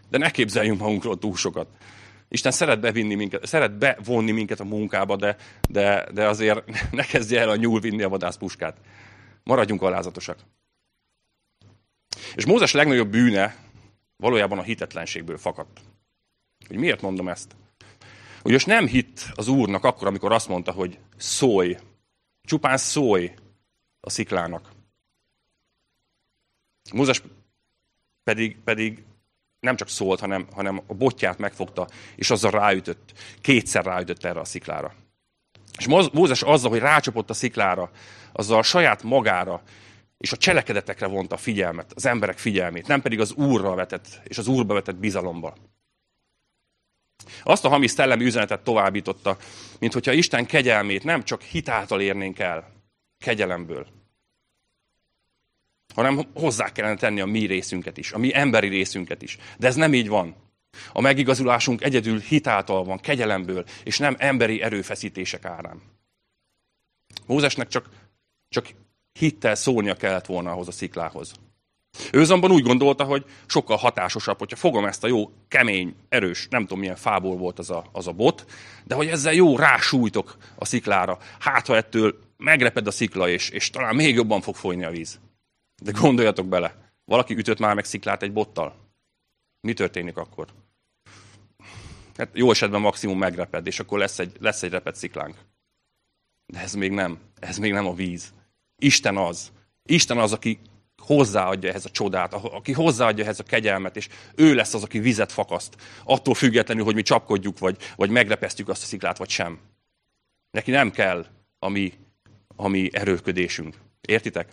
De 0.10 0.18
ne 0.18 0.32
képzeljünk 0.32 0.80
magunkról 0.80 1.20
túl 1.20 1.36
sokat. 1.36 1.68
Isten 2.28 2.51
szeret, 2.51 2.80
bevinni 2.80 3.16
minket, 3.16 3.46
szeret 3.46 3.78
bevonni 3.78 4.32
minket 4.32 4.60
a 4.60 4.63
munkába, 4.63 5.16
de, 5.16 5.36
de, 5.70 6.08
de 6.13 6.28
azért 6.28 6.63
ne 6.92 7.04
kezdje 7.04 7.39
el 7.39 7.50
a 7.50 7.56
nyúl 7.56 7.80
vinni 7.80 8.01
a 8.01 8.10
vadászpuskát. 8.10 8.78
Maradjunk 9.44 9.82
alázatosak. 9.82 10.38
És 12.36 12.46
Mózes 12.46 12.72
legnagyobb 12.72 13.10
bűne 13.10 13.56
valójában 14.18 14.58
a 14.58 14.62
hitetlenségből 14.62 15.38
fakadt. 15.38 15.80
Hogy 16.68 16.78
miért 16.78 17.01
mondom 17.01 17.28
ezt? 17.28 17.56
Ugyanis 18.43 18.65
nem 18.65 18.88
hitt 18.88 19.25
az 19.36 19.48
Úrnak 19.48 19.84
akkor, 19.84 20.08
amikor 20.08 20.31
azt 20.31 20.48
mondta, 20.48 20.72
hogy 20.72 21.00
szólj, 21.17 21.77
csupán 22.43 22.77
szólj 22.77 23.31
a 24.00 24.10
sziklának. 24.10 24.72
Mózes 26.93 27.24
pedig, 28.24 28.58
pedig 28.63 29.03
nem 29.60 29.75
csak 29.75 29.89
szólt, 29.89 30.19
hanem, 30.19 30.48
hanem 30.53 30.81
a 30.88 30.93
botját 30.93 31.38
megfogta, 31.38 31.88
és 32.15 32.29
azzal 32.29 32.51
ráütött. 32.51 33.13
Kétszer 33.41 33.86
ráütött 33.86 34.24
erre 34.24 34.39
a 34.39 34.46
sziklára. 34.46 34.93
És 35.77 35.88
Mózes 35.88 36.41
azzal, 36.41 36.69
hogy 36.69 36.79
rácsapott 36.79 37.29
a 37.29 37.34
sziklára, 37.34 37.91
azzal 38.31 38.58
a 38.58 38.63
saját 38.63 39.03
magára 39.03 39.62
és 40.17 40.31
a 40.31 40.38
cselekedetekre 40.38 41.08
vonta 41.08 41.36
a 41.36 41.38
figyelmet, 41.38 41.91
az 41.96 42.05
emberek 42.05 42.38
figyelmét, 42.38 42.88
nem 42.88 43.01
pedig 43.01 43.19
az 43.19 43.31
Úrra 43.31 43.75
vetett, 43.75 44.22
és 44.24 44.38
az 44.38 44.48
Úrba 44.48 44.74
vetett 44.74 44.96
bizalomba. 44.96 45.55
Azt 47.43 47.65
a 47.65 47.69
hamis 47.69 47.91
szellemi 47.91 48.25
üzenetet 48.25 48.63
továbbította, 48.63 49.38
mint 49.79 49.93
hogyha 49.93 50.12
Isten 50.12 50.45
kegyelmét 50.45 51.03
nem 51.03 51.24
csak 51.24 51.41
hitáltal 51.41 52.01
érnénk 52.01 52.39
el, 52.39 52.71
kegyelemből, 53.17 53.88
hanem 55.95 56.21
hozzá 56.33 56.71
kellene 56.71 56.95
tenni 56.95 57.19
a 57.19 57.25
mi 57.25 57.45
részünket 57.45 57.98
is, 57.98 58.12
a 58.12 58.17
mi 58.17 58.36
emberi 58.36 58.67
részünket 58.67 59.21
is. 59.21 59.38
De 59.57 59.67
ez 59.67 59.75
nem 59.75 59.93
így 59.93 60.07
van. 60.07 60.36
A 60.93 61.01
megigazulásunk 61.01 61.83
egyedül 61.83 62.19
hitáltal 62.19 62.83
van, 62.83 62.98
kegyelemből, 62.98 63.65
és 63.83 63.98
nem 63.98 64.15
emberi 64.17 64.62
erőfeszítések 64.62 65.45
árán. 65.45 65.81
Mózesnek 67.25 67.67
csak, 67.67 67.89
csak 68.50 68.67
hittel 69.12 69.55
szólnia 69.55 69.95
kellett 69.95 70.25
volna 70.25 70.51
ahhoz 70.51 70.67
a 70.67 70.71
sziklához. 70.71 71.33
Ő 72.12 72.19
azonban 72.19 72.51
úgy 72.51 72.63
gondolta, 72.63 73.03
hogy 73.03 73.25
sokkal 73.46 73.77
hatásosabb, 73.77 74.38
hogyha 74.38 74.55
fogom 74.55 74.86
ezt 74.86 75.03
a 75.03 75.08
jó, 75.08 75.31
kemény, 75.48 75.96
erős, 76.10 76.48
nem 76.50 76.62
tudom 76.62 76.79
milyen 76.79 76.96
fából 76.96 77.38
volt 77.38 77.60
az 77.60 77.69
a, 77.69 77.86
az 77.91 78.08
a 78.08 78.12
bot, 78.12 78.46
de 78.84 78.96
hogy 78.96 79.08
ezzel 79.08 79.34
jó 79.34 79.58
rásújtok 79.58 80.38
a 80.55 80.65
sziklára. 80.65 81.17
Hát, 81.39 81.67
ha 81.67 81.75
ettől 81.75 82.19
megreped 82.38 82.88
a 82.88 82.91
szikla, 82.91 83.29
és, 83.29 83.50
és 83.50 83.69
talán 83.69 83.96
még 83.96 84.15
jobban 84.15 84.41
fog 84.41 84.55
folyni 84.55 84.84
a 84.84 84.89
víz. 84.89 85.19
De 85.84 85.91
gondoljatok 85.91 86.48
bele, 86.48 86.93
valaki 87.05 87.38
ütött 87.38 87.60
már 87.60 87.75
meg 87.75 87.86
sziklát 87.86 88.24
egy 88.24 88.34
bottal. 88.34 88.75
Mi 89.62 89.74
történik 89.74 90.17
akkor? 90.17 90.48
Hát 92.17 92.29
jó 92.34 92.51
esetben 92.51 92.81
maximum 92.81 93.17
megreped, 93.17 93.67
és 93.67 93.79
akkor 93.79 94.00
lesz 94.00 94.19
egy, 94.19 94.36
lesz 94.39 94.63
egy 94.63 94.72
repet 94.72 94.96
sziklánk. 94.96 95.36
De 96.46 96.60
ez 96.60 96.74
még 96.74 96.91
nem. 96.91 97.19
Ez 97.39 97.58
még 97.58 97.72
nem 97.72 97.88
a 97.88 97.93
víz. 97.93 98.34
Isten 98.81 99.17
az. 99.17 99.51
Isten 99.84 100.17
az, 100.17 100.34
aki 100.34 100.60
hozzáadja 101.16 101.70
ehhez 101.70 101.86
a 101.86 101.89
csodát, 101.89 102.34
aki 102.34 102.72
hozzáadja 102.72 103.24
ehhez 103.24 103.39
a 103.39 103.44
kegyelmet, 103.44 103.96
és 103.96 104.08
ő 104.36 104.54
lesz 104.54 104.74
az, 104.74 104.84
aki 104.84 105.00
vizet 105.00 105.32
fakaszt, 105.32 105.75
attól 106.04 106.34
függetlenül, 106.34 106.84
hogy 106.84 106.96
mi 106.96 107.01
csapkodjuk, 107.01 107.60
vagy, 107.60 107.78
vagy 107.96 108.10
megrepesztjük 108.10 108.70
azt 108.70 108.84
a 108.84 108.86
sziklát, 108.86 109.18
vagy 109.18 109.30
sem. 109.30 109.60
Neki 110.51 110.72
nem 110.72 110.92
kell 110.92 111.25
a 111.60 111.70
mi, 111.70 111.94
a 112.56 112.68
mi 112.68 112.89
erőködésünk. 112.94 113.75
Értitek? 114.01 114.50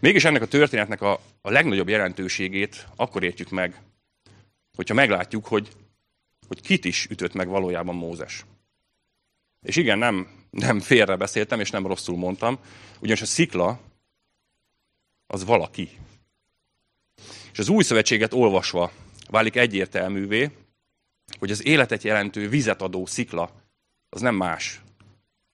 Mégis 0.00 0.24
ennek 0.24 0.42
a 0.42 0.46
történetnek 0.46 1.00
a, 1.00 1.20
a 1.40 1.50
legnagyobb 1.50 1.88
jelentőségét 1.88 2.86
akkor 2.96 3.22
értjük 3.22 3.50
meg, 3.50 3.82
hogyha 4.76 4.94
meglátjuk, 4.94 5.46
hogy, 5.46 5.68
hogy 6.48 6.60
kit 6.60 6.84
is 6.84 7.06
ütött 7.10 7.32
meg 7.32 7.48
valójában 7.48 7.94
Mózes. 7.94 8.44
És 9.60 9.76
igen, 9.76 9.98
nem, 9.98 10.28
nem 10.50 10.80
félre 10.80 11.16
beszéltem, 11.16 11.60
és 11.60 11.70
nem 11.70 11.86
rosszul 11.86 12.16
mondtam, 12.16 12.58
ugyanis 13.00 13.22
a 13.22 13.26
szikla 13.26 13.80
az 15.32 15.44
valaki. 15.44 15.90
És 17.52 17.58
az 17.58 17.68
új 17.68 17.82
szövetséget 17.82 18.32
olvasva 18.32 18.92
válik 19.30 19.56
egyértelművé, 19.56 20.50
hogy 21.38 21.50
az 21.50 21.64
életet 21.64 22.02
jelentő 22.02 22.48
vizet 22.48 22.82
adó 22.82 23.06
szikla 23.06 23.50
az 24.08 24.20
nem 24.20 24.34
más, 24.34 24.80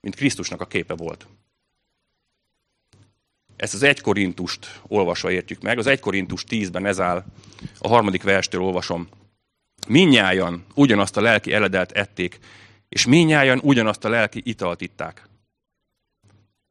mint 0.01 0.15
Krisztusnak 0.15 0.61
a 0.61 0.67
képe 0.67 0.95
volt. 0.95 1.27
Ezt 3.57 3.75
az 3.75 3.83
1 3.83 4.01
Korintust 4.01 4.81
olvasva 4.87 5.31
értjük 5.31 5.63
meg. 5.63 5.79
Az 5.79 5.87
1 5.87 6.01
Korintus 6.01 6.45
10-ben 6.49 6.87
ez 6.87 7.01
áll, 7.01 7.25
a 7.79 7.89
harmadik 7.89 8.23
verstől 8.23 8.63
olvasom. 8.63 9.09
Minnyájan 9.89 10.65
ugyanazt 10.75 11.17
a 11.17 11.21
lelki 11.21 11.53
eledelt 11.53 11.93
ették, 11.93 12.39
és 12.89 13.07
minnyájan 13.07 13.61
ugyanazt 13.63 14.05
a 14.05 14.09
lelki 14.09 14.43
italt 14.45 14.81
itták. 14.81 15.29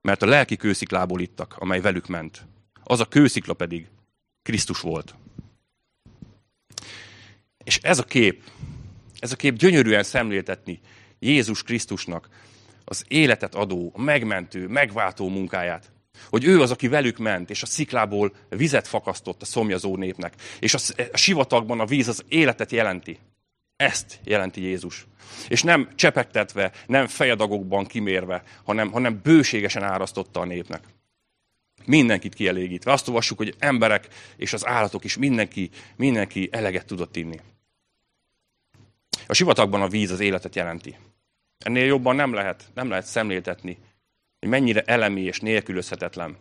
Mert 0.02 0.22
a 0.22 0.26
lelki 0.26 0.56
kősziklából 0.56 1.22
ittak, 1.22 1.56
amely 1.58 1.82
velük 1.82 2.08
ment 2.08 2.46
az 2.90 3.00
a 3.00 3.06
kőszikla 3.06 3.54
pedig 3.54 3.88
Krisztus 4.42 4.80
volt. 4.80 5.16
És 7.64 7.78
ez 7.82 8.00
a 8.00 8.04
kép, 8.04 8.44
ez 9.20 9.32
a 9.32 9.36
kép 9.36 9.56
gyönyörűen 9.56 10.04
szemléltetni 10.04 10.80
Jézus 11.20 11.64
Krisztusnak 11.64 12.30
az 12.86 13.04
életet 13.08 13.56
adó, 13.56 13.92
a 13.96 14.02
megmentő, 14.02 14.68
megváltó 14.68 15.30
munkáját. 15.30 15.92
Hogy 16.30 16.44
ő 16.44 16.62
az, 16.62 16.72
aki 16.72 16.88
velük 16.88 17.18
ment, 17.18 17.50
és 17.50 17.62
a 17.62 17.66
sziklából 17.66 18.36
vizet 18.50 18.88
fakasztott 18.88 19.42
a 19.42 19.46
szomjazó 19.46 19.96
népnek. 19.96 20.34
És 20.60 20.74
a, 20.74 20.78
a 21.12 21.18
sivatagban 21.18 21.80
a 21.80 21.86
víz 21.86 22.08
az 22.08 22.24
életet 22.28 22.72
jelenti. 22.72 23.20
Ezt 23.76 24.20
jelenti 24.24 24.62
Jézus. 24.62 25.08
És 25.48 25.64
nem 25.64 25.90
csepegtetve, 25.96 26.72
nem 26.86 27.08
fejedagokban 27.08 27.86
kimérve, 27.86 28.44
hanem, 28.64 28.92
hanem 28.92 29.20
bőségesen 29.24 29.84
árasztotta 29.84 30.40
a 30.40 30.46
népnek 30.46 30.84
mindenkit 31.88 32.34
kielégítve. 32.34 32.92
Azt 32.92 33.08
olvassuk, 33.08 33.38
hogy 33.38 33.56
emberek 33.60 34.08
és 34.36 34.54
az 34.54 34.66
állatok 34.66 35.04
is 35.04 35.18
mindenki, 35.18 35.70
mindenki 35.96 36.50
eleget 36.52 36.86
tudott 36.86 37.16
inni. 37.16 37.40
A 39.28 39.34
sivatagban 39.34 39.82
a 39.82 39.88
víz 39.88 40.12
az 40.12 40.20
életet 40.20 40.56
jelenti. 40.56 40.96
Ennél 41.58 41.86
jobban 41.86 42.16
nem 42.16 42.34
lehet, 42.34 42.72
nem 42.74 42.90
lehet 42.90 43.06
szemléltetni, 43.06 43.78
hogy 44.40 44.50
mennyire 44.50 44.82
elemi 44.82 45.22
és 45.22 45.40
nélkülözhetetlen. 45.40 46.38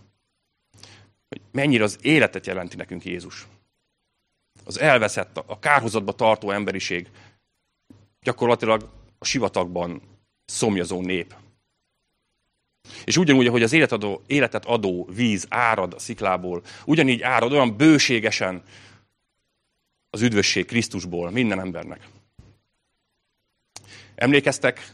Hogy 1.29 1.41
mennyire 1.53 1.85
az 1.85 1.99
életet 2.03 2.47
jelenti 2.47 2.77
nekünk 2.77 3.05
Jézus. 3.05 3.47
Az 4.65 4.81
elveszett, 4.81 5.37
a 5.37 5.59
kárhozatba 5.59 6.13
tartó 6.13 6.51
emberiség 6.51 7.09
gyakorlatilag 8.21 8.91
a 9.19 9.25
sivatagban 9.25 10.03
szomjazó 10.45 11.01
nép. 11.01 11.35
És 13.05 13.17
ugyanúgy, 13.17 13.47
ahogy 13.47 13.63
az 13.63 13.73
életadó, 13.73 14.23
életet 14.27 14.65
adó 14.65 15.09
víz 15.15 15.47
árad 15.49 15.95
a 15.95 15.99
sziklából, 15.99 16.63
ugyanígy 16.85 17.23
árad 17.23 17.53
olyan 17.53 17.77
bőségesen 17.77 18.63
az 20.11 20.23
üdvösség 20.23 20.67
Krisztusból 20.67 21.31
minden 21.31 21.61
embernek. 21.61 22.09
Emlékeztek, 24.15 24.93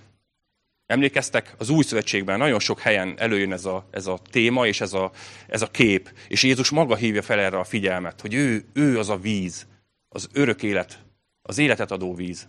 emlékeztek, 0.87 1.54
az 1.58 1.70
új 1.70 1.82
szövetségben 1.82 2.38
nagyon 2.38 2.61
sok 2.61 2.80
helyen 2.80 3.14
előjön 3.18 3.52
ez 3.52 3.64
a, 3.64 3.88
ez 3.90 4.06
a 4.06 4.18
téma 4.30 4.66
és 4.66 4.80
ez 4.80 4.92
a, 4.92 5.12
ez 5.46 5.62
a 5.62 5.70
kép, 5.70 6.12
és 6.28 6.42
Jézus 6.42 6.70
maga 6.70 6.94
hívja 6.94 7.22
fel 7.22 7.38
erre 7.38 7.58
a 7.58 7.64
figyelmet, 7.64 8.20
hogy 8.20 8.34
ő, 8.34 8.64
ő 8.72 8.99
az 8.99 9.08
a 9.08 9.16
víz, 9.16 9.66
az 10.08 10.28
örök 10.32 10.62
élet, 10.62 10.99
az 11.42 11.58
életet 11.58 11.90
adó 11.90 12.14
víz. 12.14 12.49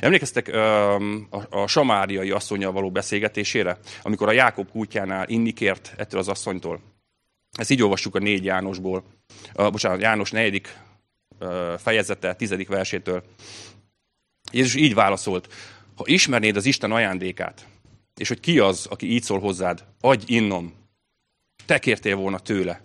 Emlékeztek 0.00 0.48
a, 0.48 0.94
a 1.50 1.66
samáriai 1.66 2.30
asszonyjal 2.30 2.72
való 2.72 2.90
beszélgetésére, 2.90 3.78
amikor 4.02 4.28
a 4.28 4.32
Jákob 4.32 4.70
kútjánál 4.70 5.28
inni 5.28 5.52
kért 5.52 5.94
ettől 5.96 6.20
az 6.20 6.28
asszonytól? 6.28 6.80
Ezt 7.52 7.70
így 7.70 7.82
olvassuk 7.82 8.14
a 8.14 8.18
négy 8.18 8.44
Jánosból, 8.44 9.04
a, 9.52 9.70
bocsánat, 9.70 10.00
János 10.00 10.30
negyedik 10.30 10.78
fejezete, 11.76 12.34
tizedik 12.34 12.68
versétől. 12.68 13.22
Jézus 14.52 14.74
így 14.74 14.94
válaszolt, 14.94 15.52
ha 15.94 16.04
ismernéd 16.06 16.56
az 16.56 16.66
Isten 16.66 16.92
ajándékát, 16.92 17.66
és 18.16 18.28
hogy 18.28 18.40
ki 18.40 18.58
az, 18.58 18.86
aki 18.86 19.12
így 19.12 19.22
szól 19.22 19.40
hozzád, 19.40 19.84
adj 20.00 20.34
innom, 20.34 20.74
te 21.66 21.78
kértél 21.78 22.16
volna 22.16 22.38
tőle, 22.38 22.82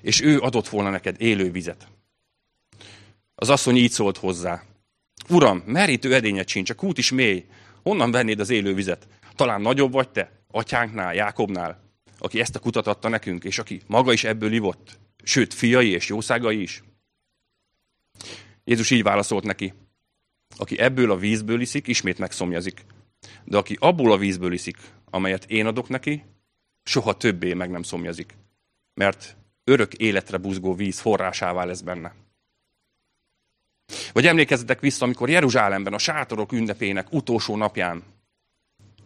és 0.00 0.20
ő 0.20 0.38
adott 0.38 0.68
volna 0.68 0.90
neked 0.90 1.20
élő 1.20 1.50
vizet. 1.50 1.86
Az 3.34 3.50
asszony 3.50 3.76
így 3.76 3.90
szólt 3.90 4.16
hozzá, 4.18 4.62
Uram, 5.28 5.62
merítő 5.66 6.14
edényed 6.14 6.48
sincs, 6.48 6.70
a 6.70 6.74
kút 6.74 6.98
is 6.98 7.10
mély, 7.10 7.46
honnan 7.82 8.10
vennéd 8.10 8.40
az 8.40 8.50
élő 8.50 8.74
vizet? 8.74 9.08
Talán 9.34 9.60
nagyobb 9.60 9.92
vagy 9.92 10.08
te, 10.10 10.32
atyánknál, 10.50 11.14
Jákobnál, 11.14 11.82
aki 12.18 12.40
ezt 12.40 12.56
a 12.56 12.58
kutat 12.58 12.86
adta 12.86 13.08
nekünk, 13.08 13.44
és 13.44 13.58
aki 13.58 13.80
maga 13.86 14.12
is 14.12 14.24
ebből 14.24 14.52
ivott, 14.52 14.98
sőt, 15.22 15.54
fiai 15.54 15.88
és 15.88 16.08
jószágai 16.08 16.62
is. 16.62 16.82
Jézus 18.64 18.90
így 18.90 19.02
válaszolt 19.02 19.44
neki, 19.44 19.74
aki 20.56 20.78
ebből 20.78 21.10
a 21.10 21.16
vízből 21.16 21.60
iszik, 21.60 21.86
ismét 21.86 22.18
megszomjazik. 22.18 22.84
De 23.44 23.56
aki 23.56 23.76
abból 23.80 24.12
a 24.12 24.16
vízből 24.16 24.52
iszik, 24.52 24.76
amelyet 25.10 25.44
én 25.44 25.66
adok 25.66 25.88
neki, 25.88 26.24
soha 26.82 27.16
többé 27.16 27.52
meg 27.52 27.70
nem 27.70 27.82
szomjazik. 27.82 28.34
Mert 28.94 29.36
örök 29.64 29.94
életre 29.94 30.36
buzgó 30.36 30.74
víz 30.74 31.00
forrásává 31.00 31.64
lesz 31.64 31.80
benne. 31.80 32.14
Vagy 34.12 34.26
emlékezzetek 34.26 34.80
vissza, 34.80 35.04
amikor 35.04 35.30
Jeruzsálemben 35.30 35.94
a 35.94 35.98
sátorok 35.98 36.52
ünnepének 36.52 37.12
utolsó 37.12 37.56
napján 37.56 38.02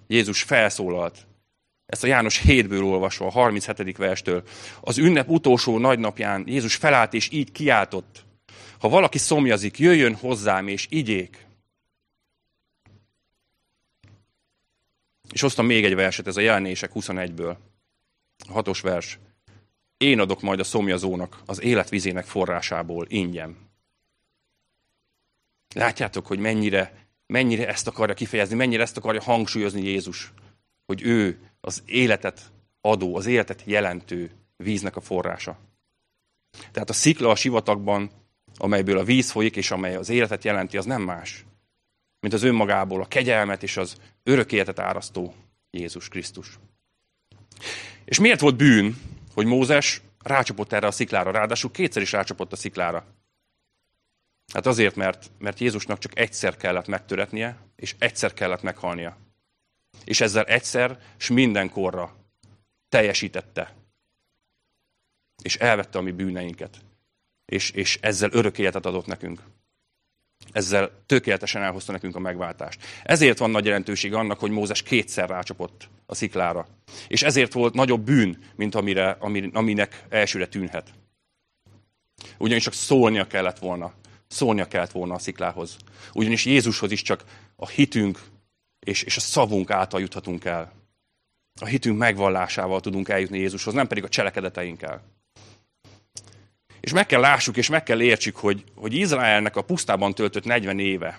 Jézus 0.07 0.43
felszólalt, 0.43 1.27
ezt 1.87 2.05
a 2.05 2.07
János 2.07 2.43
7-ből 2.45 2.85
olvasva, 2.85 3.27
a 3.27 3.31
37. 3.31 3.97
verstől. 3.97 4.43
Az 4.81 4.99
ünnep 4.99 5.29
utolsó 5.29 5.79
nagynapján 5.79 6.45
Jézus 6.47 6.75
felállt 6.75 7.15
és 7.15 7.31
így 7.33 7.53
kiáltott. 7.53 8.25
Ha 8.79 8.89
valaki 8.89 9.19
szomjazik, 9.19 9.79
jöjjön 9.79 10.15
hozzám 10.15 10.69
és 10.69 10.87
igyék. 10.91 11.47
És 15.33 15.41
hoztam 15.41 15.67
még 15.67 15.85
egy 15.85 15.95
verset, 15.95 16.27
ez 16.27 16.37
a 16.37 16.41
jelenések 16.41 16.91
21-ből. 16.95 17.57
A 18.49 18.53
hatos 18.53 18.81
vers. 18.81 19.19
Én 19.97 20.21
adok 20.21 20.41
majd 20.41 20.61
a 20.61 20.65
szomjazónak 20.65 21.41
az 21.47 21.63
életvizének 21.63 22.25
forrásából 22.25 23.07
ingyen. 23.09 23.66
Látjátok, 25.77 26.27
hogy 26.27 26.39
mennyire, 26.39 27.07
mennyire 27.27 27.69
ezt 27.69 27.87
akarja 27.87 28.15
kifejezni, 28.15 28.55
mennyire 28.55 28.83
ezt 28.83 28.97
akarja 28.97 29.23
hangsúlyozni 29.23 29.83
Jézus, 29.83 30.33
hogy 30.87 31.03
ő 31.03 31.39
az 31.61 31.83
életet 31.87 32.41
adó, 32.81 33.17
az 33.17 33.27
életet 33.27 33.63
jelentő 33.65 34.31
víznek 34.57 34.97
a 34.97 35.01
forrása. 35.01 35.59
Tehát 36.73 36.91
a 36.91 36.93
szikla 36.93 37.31
a 37.31 37.35
sivatagban, 37.35 38.11
amelyből 38.55 38.99
a 38.99 39.05
víz 39.05 39.31
folyik, 39.31 39.57
és 39.57 39.71
amely 39.71 39.97
az 39.97 40.09
életet 40.09 40.45
jelenti, 40.45 40.77
az 40.77 40.85
nem 40.85 41.03
más, 41.03 41.45
mint 42.21 42.35
az 42.35 42.43
önmagából 42.43 43.01
a 43.01 43.09
kegyelmet 43.09 43.63
és 43.63 43.77
az 43.77 43.97
örök 44.23 44.53
életet 44.53 44.79
árasztó 44.79 45.35
Jézus 45.71 46.09
Krisztus. 46.09 46.59
És 48.05 48.19
miért 48.19 48.41
volt 48.41 48.57
bűn, 48.57 48.97
hogy 49.35 49.47
Mózes 49.47 50.03
rácsapott 50.23 50.73
erre 50.73 50.87
a 50.87 50.91
sziklára, 50.91 51.31
ráadásul 51.31 51.71
kétszer 51.71 52.03
is 52.03 52.13
rácsapott 52.13 52.53
a 52.53 52.57
sziklára? 52.57 53.07
Hát 54.53 54.67
azért, 54.67 54.97
mert, 54.97 55.31
mert 55.39 55.61
Jézusnak 55.61 55.99
csak 55.99 56.19
egyszer 56.19 56.57
kellett 56.57 56.87
megtöretnie, 56.87 57.57
és 57.77 57.95
egyszer 57.99 58.35
kellett 58.35 58.63
meghalnia. 58.63 59.17
És 60.05 60.21
ezzel 60.21 60.45
egyszer, 60.45 60.99
és 61.19 61.29
mindenkorra 61.29 62.17
teljesítette. 62.89 63.75
És 65.43 65.57
elvette 65.57 65.99
a 65.99 66.03
mi 66.03 66.11
bűneinket. 66.11 66.79
És, 67.45 67.71
és 67.71 67.99
ezzel 68.01 68.31
örök 68.33 68.59
életet 68.59 68.87
adott 68.87 69.07
nekünk. 69.07 69.43
Ezzel 70.53 70.91
tökéletesen 71.07 71.63
elhozta 71.63 71.93
nekünk 71.93 72.17
a 72.17 72.19
megváltást. 72.19 72.85
Ezért 73.03 73.39
van 73.39 73.51
nagy 73.51 73.65
jelentőség 73.65 74.15
annak, 74.15 74.39
hogy 74.39 74.51
Mózes 74.51 74.83
kétszer 74.83 75.29
rácsapott 75.29 75.89
a 76.07 76.15
sziklára. 76.15 76.67
És 77.09 77.23
ezért 77.23 77.53
volt 77.53 77.75
nagyobb 77.75 78.05
bűn, 78.05 78.39
mint 78.57 78.75
amire, 78.75 79.17
aminek 79.53 80.05
elsőre 80.09 80.47
tűnhet. 80.49 80.93
Ugyanis 82.39 82.63
csak 82.63 82.73
szólnia 82.73 83.27
kellett 83.27 83.59
volna 83.59 83.93
szólnia 84.29 84.69
kellett 84.69 84.91
volna 84.91 85.15
a 85.15 85.19
sziklához. 85.19 85.77
Ugyanis 86.13 86.45
Jézushoz 86.45 86.91
is 86.91 87.03
csak 87.03 87.25
a 87.57 87.69
hitünk 87.69 88.21
és, 88.87 89.03
és 89.03 89.17
a 89.17 89.21
szavunk 89.21 89.71
által 89.71 90.01
juthatunk 90.01 90.45
el. 90.45 90.73
A 91.61 91.65
hitünk 91.65 91.99
megvallásával 91.99 92.81
tudunk 92.81 93.09
eljutni 93.09 93.39
Jézushoz, 93.39 93.75
nem 93.75 93.87
pedig 93.87 94.05
a 94.05 94.09
cselekedeteinkkel. 94.09 95.03
És 96.81 96.93
meg 96.93 97.07
kell 97.07 97.21
lássuk, 97.21 97.57
és 97.57 97.69
meg 97.69 97.83
kell 97.83 98.03
értsük, 98.03 98.37
hogy, 98.37 98.65
hogy 98.75 98.95
Izraelnek 98.95 99.57
a 99.57 99.63
pusztában 99.63 100.15
töltött 100.15 100.45
40 100.45 100.79
éve, 100.79 101.19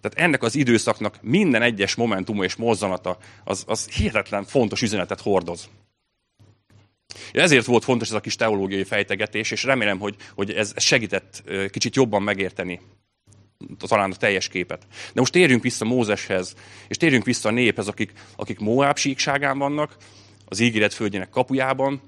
tehát 0.00 0.18
ennek 0.18 0.42
az 0.42 0.54
időszaknak 0.54 1.18
minden 1.20 1.62
egyes 1.62 1.94
momentuma 1.94 2.44
és 2.44 2.56
mozzanata 2.56 3.18
az, 3.44 3.64
az 3.66 3.88
hihetetlen 3.88 4.44
fontos 4.44 4.82
üzenetet 4.82 5.20
hordoz. 5.20 5.68
Ezért 7.32 7.66
volt 7.66 7.84
fontos 7.84 8.08
ez 8.08 8.14
a 8.14 8.20
kis 8.20 8.36
teológiai 8.36 8.84
fejtegetés, 8.84 9.50
és 9.50 9.62
remélem, 9.62 9.98
hogy, 9.98 10.16
hogy 10.34 10.50
ez 10.50 10.72
segített 10.76 11.42
kicsit 11.70 11.94
jobban 11.94 12.22
megérteni 12.22 12.80
talán 13.88 14.10
a 14.10 14.14
teljes 14.14 14.48
képet. 14.48 14.86
De 14.88 15.20
most 15.20 15.32
térjünk 15.32 15.62
vissza 15.62 15.84
Mózeshez, 15.84 16.54
és 16.88 16.96
térjünk 16.96 17.24
vissza 17.24 17.48
a 17.48 17.52
néphez, 17.52 17.88
akik, 17.88 18.12
akik 18.36 18.58
Moab 18.58 18.96
síkságán 18.96 19.58
vannak, 19.58 19.96
az 20.44 20.60
ígéret 20.60 20.94
földjének 20.94 21.28
kapujában, 21.30 22.02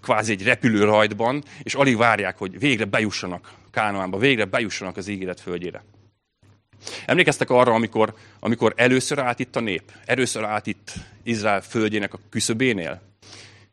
kvázi 0.00 0.32
egy 0.32 0.42
repülő 0.42 0.84
rajtban, 0.84 1.44
és 1.62 1.74
alig 1.74 1.96
várják, 1.96 2.38
hogy 2.38 2.58
végre 2.58 2.84
bejussanak 2.84 3.52
Kánoánba, 3.70 4.18
végre 4.18 4.44
bejussanak 4.44 4.96
az 4.96 5.08
ígéret 5.08 5.40
földjére. 5.40 5.84
Emlékeztek 7.06 7.50
arra, 7.50 7.72
amikor, 7.72 8.14
amikor 8.40 8.72
először 8.76 9.18
állt 9.18 9.38
itt 9.38 9.56
a 9.56 9.60
nép? 9.60 9.92
Először 10.04 10.44
állt 10.44 10.66
itt 10.66 10.92
Izrael 11.22 11.60
földjének 11.60 12.14
a 12.14 12.20
küszöbénél? 12.30 13.02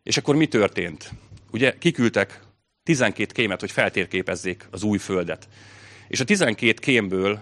És 0.03 0.17
akkor 0.17 0.35
mi 0.35 0.47
történt? 0.47 1.11
Ugye 1.51 1.77
kiküldtek 1.77 2.41
12 2.83 3.31
kémet, 3.31 3.59
hogy 3.59 3.71
feltérképezzék 3.71 4.67
az 4.71 4.83
új 4.83 4.97
földet. 4.97 5.47
És 6.07 6.19
a 6.19 6.23
12 6.23 6.73
kémből 6.73 7.41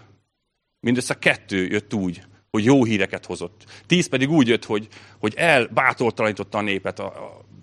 mindössze 0.80 1.20
kettő 1.20 1.66
jött 1.66 1.94
úgy, 1.94 2.22
hogy 2.50 2.64
jó 2.64 2.84
híreket 2.84 3.26
hozott. 3.26 3.84
Tíz 3.86 4.08
pedig 4.08 4.30
úgy 4.30 4.48
jött, 4.48 4.66
hogy, 4.66 4.88
hogy 5.20 5.34
elbátortalanította 5.36 6.58
a 6.58 6.62
népet, 6.62 7.00
a, 7.00 7.06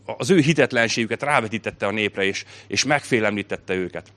a, 0.05 0.15
az 0.19 0.31
ő 0.31 0.41
hitetlenségüket 0.41 1.23
rávetítette 1.23 1.87
a 1.87 1.91
népre, 1.91 2.25
és, 2.25 2.45
és 2.67 2.85
megfélemlítette 2.85 3.75
őket. 3.75 4.13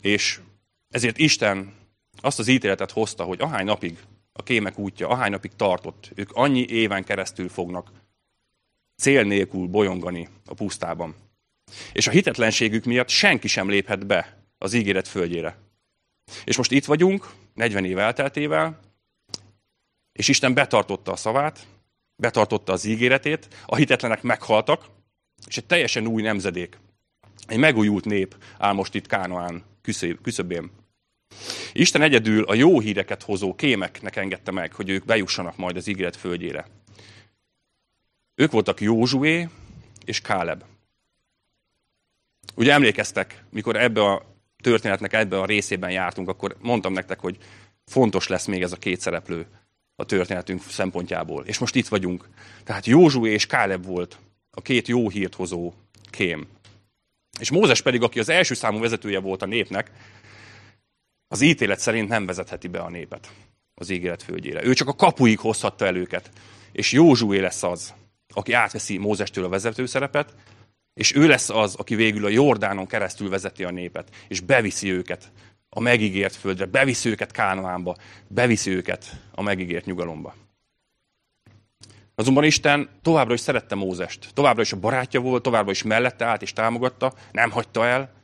És 0.00 0.40
ezért 0.90 1.18
Isten 1.18 1.72
azt 2.20 2.38
az 2.38 2.48
ítéletet 2.48 2.90
hozta, 2.90 3.24
hogy 3.24 3.40
ahány 3.40 3.64
napig 3.64 3.98
a 4.32 4.42
kémek 4.42 4.78
útja, 4.78 5.08
ahány 5.08 5.30
napig 5.30 5.52
tartott, 5.56 6.10
ők 6.14 6.30
annyi 6.32 6.66
éven 6.68 7.04
keresztül 7.04 7.48
fognak 7.48 7.90
cél 8.96 9.22
nélkül 9.22 9.66
bolyongani 9.66 10.28
a 10.44 10.54
pusztában. 10.54 11.14
És 11.92 12.06
a 12.06 12.10
hitetlenségük 12.10 12.84
miatt 12.84 13.08
senki 13.08 13.48
sem 13.48 13.68
léphet 13.68 14.06
be 14.06 14.44
az 14.58 14.72
ígéret 14.72 15.08
földjére. 15.08 15.58
És 16.44 16.56
most 16.56 16.70
itt 16.70 16.84
vagyunk, 16.84 17.30
40 17.54 17.84
év 17.84 17.98
elteltével, 17.98 18.80
és 20.12 20.28
Isten 20.28 20.54
betartotta 20.54 21.12
a 21.12 21.16
szavát, 21.16 21.66
betartotta 22.16 22.72
az 22.72 22.84
ígéretét, 22.84 23.48
a 23.66 23.76
hitetlenek 23.76 24.22
meghaltak, 24.22 24.84
és 25.46 25.56
egy 25.56 25.66
teljesen 25.66 26.06
új 26.06 26.22
nemzedék, 26.22 26.78
egy 27.46 27.58
megújult 27.58 28.04
nép 28.04 28.36
áll 28.58 28.72
most 28.72 28.94
itt 28.94 29.06
Kánoán 29.06 29.64
küszöbén. 30.22 30.70
Isten 31.72 32.02
egyedül 32.02 32.44
a 32.44 32.54
jó 32.54 32.80
híreket 32.80 33.22
hozó 33.22 33.54
kémeknek 33.54 34.16
engedte 34.16 34.50
meg, 34.50 34.72
hogy 34.72 34.88
ők 34.88 35.04
bejussanak 35.04 35.56
majd 35.56 35.76
az 35.76 35.86
ígéret 35.86 36.16
földjére. 36.16 36.66
Ők 38.34 38.50
voltak 38.50 38.80
Józsué 38.80 39.48
és 40.04 40.20
Káleb. 40.20 40.64
Ugye 42.54 42.72
emlékeztek, 42.72 43.44
mikor 43.50 43.76
ebbe 43.76 44.04
a 44.04 44.26
történetnek 44.62 45.12
ebbe 45.12 45.40
a 45.40 45.46
részében 45.46 45.90
jártunk, 45.90 46.28
akkor 46.28 46.56
mondtam 46.60 46.92
nektek, 46.92 47.20
hogy 47.20 47.38
fontos 47.86 48.28
lesz 48.28 48.46
még 48.46 48.62
ez 48.62 48.72
a 48.72 48.76
két 48.76 49.00
szereplő 49.00 49.46
a 49.96 50.04
történetünk 50.04 50.62
szempontjából. 50.62 51.44
És 51.46 51.58
most 51.58 51.74
itt 51.74 51.88
vagyunk. 51.88 52.28
Tehát 52.64 52.86
Józsué 52.86 53.32
és 53.32 53.46
Káleb 53.46 53.86
volt 53.86 54.18
a 54.50 54.62
két 54.62 54.88
jó 54.88 55.08
hírt 55.08 55.34
hozó 55.34 55.72
kém. 56.10 56.46
És 57.38 57.50
Mózes 57.50 57.82
pedig, 57.82 58.02
aki 58.02 58.18
az 58.18 58.28
első 58.28 58.54
számú 58.54 58.78
vezetője 58.78 59.18
volt 59.18 59.42
a 59.42 59.46
népnek, 59.46 59.90
az 61.32 61.40
ítélet 61.40 61.78
szerint 61.78 62.08
nem 62.08 62.26
vezetheti 62.26 62.68
be 62.68 62.78
a 62.78 62.90
népet 62.90 63.30
az 63.74 63.90
ígéret 63.90 64.22
földjére. 64.22 64.64
Ő 64.64 64.72
csak 64.72 64.88
a 64.88 64.94
kapuig 64.94 65.38
hozhatta 65.38 65.86
el 65.86 65.96
őket. 65.96 66.30
És 66.72 66.92
Józsué 66.92 67.38
lesz 67.38 67.62
az, 67.62 67.94
aki 68.34 68.52
átveszi 68.52 68.98
Mózestől 68.98 69.44
a 69.44 69.48
vezető 69.48 69.86
szerepet, 69.86 70.34
és 70.94 71.14
ő 71.14 71.26
lesz 71.26 71.50
az, 71.50 71.74
aki 71.74 71.94
végül 71.94 72.24
a 72.24 72.28
Jordánon 72.28 72.86
keresztül 72.86 73.28
vezeti 73.28 73.64
a 73.64 73.70
népet, 73.70 74.08
és 74.28 74.40
beviszi 74.40 74.90
őket 74.90 75.32
a 75.68 75.80
megígért 75.80 76.34
földre, 76.34 76.64
beviszi 76.64 77.08
őket 77.08 77.30
Kánoánba, 77.30 77.96
beviszi 78.28 78.70
őket 78.70 79.20
a 79.34 79.42
megígért 79.42 79.84
nyugalomba. 79.84 80.34
Azonban 82.14 82.44
Isten 82.44 82.88
továbbra 83.02 83.34
is 83.34 83.40
szerette 83.40 83.74
Mózest. 83.74 84.28
Továbbra 84.34 84.62
is 84.62 84.72
a 84.72 84.80
barátja 84.80 85.20
volt, 85.20 85.42
továbbra 85.42 85.70
is 85.70 85.82
mellette 85.82 86.24
állt 86.24 86.42
és 86.42 86.52
támogatta, 86.52 87.14
nem 87.32 87.50
hagyta 87.50 87.86
el. 87.86 88.19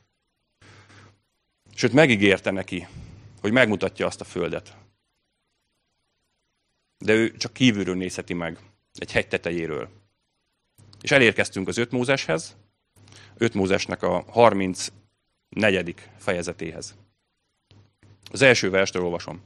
Sőt, 1.79 1.93
megígérte 1.93 2.51
neki, 2.51 2.87
hogy 3.41 3.53
megmutatja 3.53 4.07
azt 4.07 4.21
a 4.21 4.25
földet. 4.25 4.77
De 6.99 7.13
ő 7.13 7.37
csak 7.37 7.53
kívülről 7.53 7.95
nézheti 7.95 8.35
meg, 8.35 8.59
egy 8.95 9.13
hegy 9.13 9.29
tetejéről. 9.29 9.89
És 11.01 11.11
elérkeztünk 11.11 11.69
az 11.69 11.77
öt 11.77 11.91
Mózeshez, 11.91 12.57
öt 13.37 13.55
Mózesnek 13.55 14.03
a 14.03 14.25
34. 14.29 15.95
fejezetéhez. 16.19 16.97
Az 18.31 18.43
első 18.43 18.71
verstől 18.71 19.03
olvasom. 19.03 19.43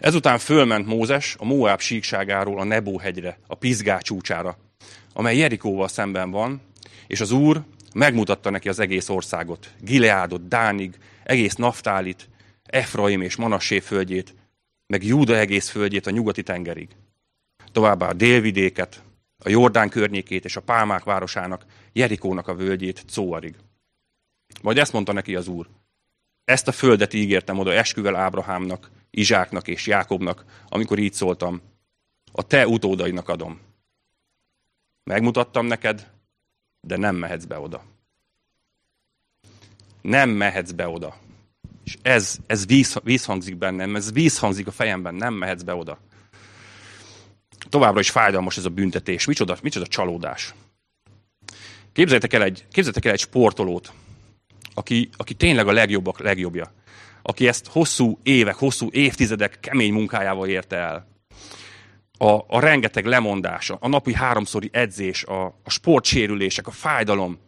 Ezután 0.00 0.38
fölment 0.38 0.86
Mózes 0.86 1.36
a 1.38 1.44
Moab 1.44 1.80
síkságáról 1.80 2.60
a 2.60 2.64
Nebó 2.64 2.98
hegyre, 2.98 3.38
a 3.46 3.54
Pizgá 3.54 3.98
csúcsára, 3.98 4.58
amely 5.12 5.36
Jerikóval 5.36 5.88
szemben 5.88 6.30
van, 6.30 6.60
és 7.06 7.20
az 7.20 7.30
Úr 7.30 7.64
megmutatta 7.98 8.50
neki 8.50 8.68
az 8.68 8.78
egész 8.78 9.08
országot, 9.08 9.74
Gileádot, 9.80 10.48
Dánig, 10.48 10.98
egész 11.24 11.54
Naftálit, 11.54 12.28
Efraim 12.62 13.20
és 13.20 13.36
Manassé 13.36 13.80
földjét, 13.80 14.34
meg 14.86 15.04
Júda 15.04 15.36
egész 15.36 15.68
földjét 15.68 16.06
a 16.06 16.10
nyugati 16.10 16.42
tengerig. 16.42 16.88
Továbbá 17.72 18.08
a 18.08 18.12
délvidéket, 18.12 19.02
a 19.44 19.48
Jordán 19.48 19.88
környékét 19.88 20.44
és 20.44 20.56
a 20.56 20.62
Pálmák 20.62 21.04
városának, 21.04 21.64
Jerikónak 21.92 22.48
a 22.48 22.54
völgyét 22.54 23.04
Cóarig. 23.08 23.54
Majd 24.62 24.78
ezt 24.78 24.92
mondta 24.92 25.12
neki 25.12 25.34
az 25.34 25.48
Úr. 25.48 25.68
Ezt 26.44 26.68
a 26.68 26.72
földet 26.72 27.14
ígértem 27.14 27.58
oda 27.58 27.72
esküvel 27.72 28.16
Ábrahámnak, 28.16 28.90
Izsáknak 29.10 29.68
és 29.68 29.86
Jákobnak, 29.86 30.44
amikor 30.68 30.98
így 30.98 31.12
szóltam, 31.12 31.62
a 32.32 32.42
te 32.42 32.66
utódainak 32.66 33.28
adom. 33.28 33.60
Megmutattam 35.04 35.66
neked, 35.66 36.16
de 36.88 36.96
nem 36.96 37.16
mehetsz 37.16 37.44
be 37.44 37.58
oda. 37.58 37.84
Nem 40.00 40.30
mehetsz 40.30 40.70
be 40.70 40.88
oda. 40.88 41.16
És 41.84 41.96
ez, 42.02 42.36
ez 42.46 42.66
víz, 42.66 42.96
vízhangzik 43.02 43.56
bennem, 43.56 43.96
ez 43.96 44.12
vízhangzik 44.12 44.66
a 44.66 44.70
fejemben, 44.70 45.14
nem 45.14 45.34
mehetsz 45.34 45.62
be 45.62 45.74
oda. 45.74 45.98
Továbbra 47.68 48.00
is 48.00 48.10
fájdalmas 48.10 48.56
ez 48.56 48.64
a 48.64 48.70
büntetés. 48.70 49.26
Micsoda, 49.26 49.56
micsoda 49.62 49.86
csalódás. 49.86 50.54
Képzeljétek 51.92 52.32
el 52.32 52.42
egy, 52.42 52.62
képzeljétek 52.62 53.04
el 53.04 53.12
egy 53.12 53.18
sportolót, 53.18 53.92
aki, 54.74 55.08
aki 55.16 55.34
tényleg 55.34 55.68
a 55.68 55.72
legjobbak 55.72 56.18
legjobbja. 56.18 56.72
Aki 57.22 57.48
ezt 57.48 57.66
hosszú 57.66 58.18
évek, 58.22 58.54
hosszú 58.54 58.88
évtizedek 58.90 59.60
kemény 59.60 59.92
munkájával 59.92 60.48
érte 60.48 60.76
el. 60.76 61.06
A, 62.18 62.56
a 62.56 62.60
rengeteg 62.60 63.06
lemondás, 63.06 63.70
a 63.70 63.88
napi 63.88 64.14
háromszori 64.14 64.68
edzés, 64.72 65.24
a, 65.24 65.44
a 65.44 65.70
sportsérülések, 65.70 66.66
a 66.66 66.70
fájdalom. 66.70 67.38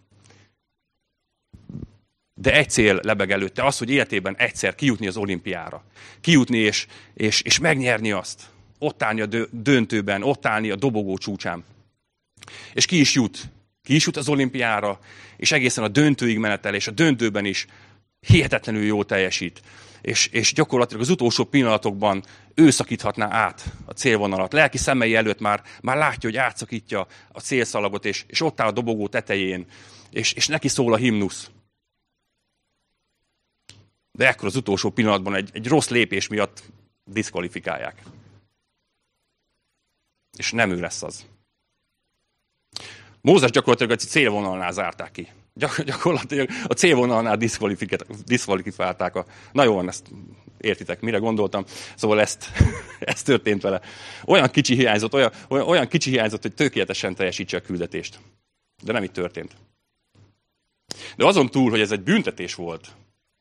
De 2.35 2.53
egy 2.53 2.71
cél 2.71 3.01
lebeg 3.03 3.31
előtte, 3.31 3.65
az, 3.65 3.79
hogy 3.79 3.91
életében 3.91 4.37
egyszer 4.37 4.75
kijutni 4.75 5.07
az 5.07 5.17
olimpiára. 5.17 5.85
Kijutni 6.21 6.59
és, 6.59 6.87
és, 7.15 7.41
és 7.41 7.59
megnyerni 7.59 8.11
azt. 8.11 8.43
Ott 8.79 9.03
állni 9.03 9.21
a 9.21 9.47
döntőben, 9.51 10.23
ott 10.23 10.47
állni 10.47 10.71
a 10.71 10.77
dobogó 10.77 11.19
csúcsán. 11.19 11.65
És 12.73 12.87
ki 12.87 13.01
is 13.01 13.15
jut 13.15 13.51
ki 13.83 13.95
is 13.95 14.05
jut 14.05 14.17
az 14.17 14.29
olimpiára, 14.29 14.99
és 15.37 15.53
egészen 15.53 15.85
a 15.85 15.89
döntőig 15.89 16.39
menetel, 16.39 16.75
és 16.75 16.87
a 16.87 16.91
döntőben 16.91 17.45
is 17.45 17.67
hihetetlenül 18.21 18.83
jól 18.83 19.05
teljesít. 19.05 19.63
És, 20.01 20.27
és 20.27 20.53
gyakorlatilag 20.53 21.03
az 21.03 21.11
utolsó 21.11 21.45
pillanatokban 21.45 22.25
ő 22.55 22.71
szakíthatná 22.71 23.29
át 23.33 23.65
a 23.85 23.93
célvonalat. 23.93 24.53
Lelki 24.53 24.79
szemei 24.79 25.15
előtt 25.15 25.41
már, 25.41 25.63
már 25.83 25.97
látja, 25.97 26.29
hogy 26.29 26.39
átszakítja 26.39 27.07
a 27.33 27.41
célszalagot, 27.41 28.05
és, 28.05 28.25
és 28.27 28.41
ott 28.41 28.61
áll 28.61 28.69
a 28.69 28.73
dobogó 28.73 29.09
tetején, 29.09 29.67
és, 30.11 30.33
és 30.33 30.47
neki 30.47 30.69
szól 30.69 30.93
a 30.93 30.97
himnusz. 30.97 31.51
De 34.13 34.29
ekkor 34.29 34.49
az 34.49 34.57
utolsó 34.57 34.91
pillanatban 34.91 35.35
egy, 35.35 35.51
egy 35.53 35.69
rossz 35.69 35.89
lépés 35.89 36.29
miatt 36.29 36.63
diszkvalifikálják. 37.05 38.03
És 40.37 40.53
nem 40.53 40.71
ő 40.71 40.81
lesz 40.81 41.03
az. 41.03 41.27
Mózes 43.21 43.51
gyakorlatilag 43.51 43.93
egy 43.93 43.99
célvonalnál 43.99 44.73
zárták 44.73 45.11
ki. 45.11 45.29
Gyak, 45.55 45.83
gyakorlatilag 45.83 46.49
a 46.67 46.73
célvonalnál 46.73 47.37
diszkvalifikálták. 48.25 49.17
A... 49.17 49.25
Na 49.53 49.65
jó, 49.65 49.89
ezt 49.89 50.11
értitek, 50.61 51.01
mire 51.01 51.19
gondoltam. 51.19 51.65
Szóval 51.97 52.21
ezt, 52.21 52.51
ez 53.01 53.23
történt 53.23 53.63
vele. 53.63 53.81
Olyan 54.25 54.51
kicsi 54.51 54.75
hiányzott, 54.75 55.15
olyan, 55.15 55.33
olyan 55.49 55.89
kicsi 55.89 56.11
hiányzott, 56.11 56.43
hogy 56.43 56.55
tökéletesen 56.55 57.15
teljesítse 57.15 57.57
a 57.57 57.61
küldetést. 57.61 58.19
De 58.83 58.93
nem 58.93 59.03
így 59.03 59.13
történt. 59.13 59.53
De 61.17 61.27
azon 61.27 61.49
túl, 61.49 61.71
hogy 61.71 61.81
ez 61.81 61.93
egy 61.93 62.03
büntetés 62.03 62.55
volt, 62.55 62.89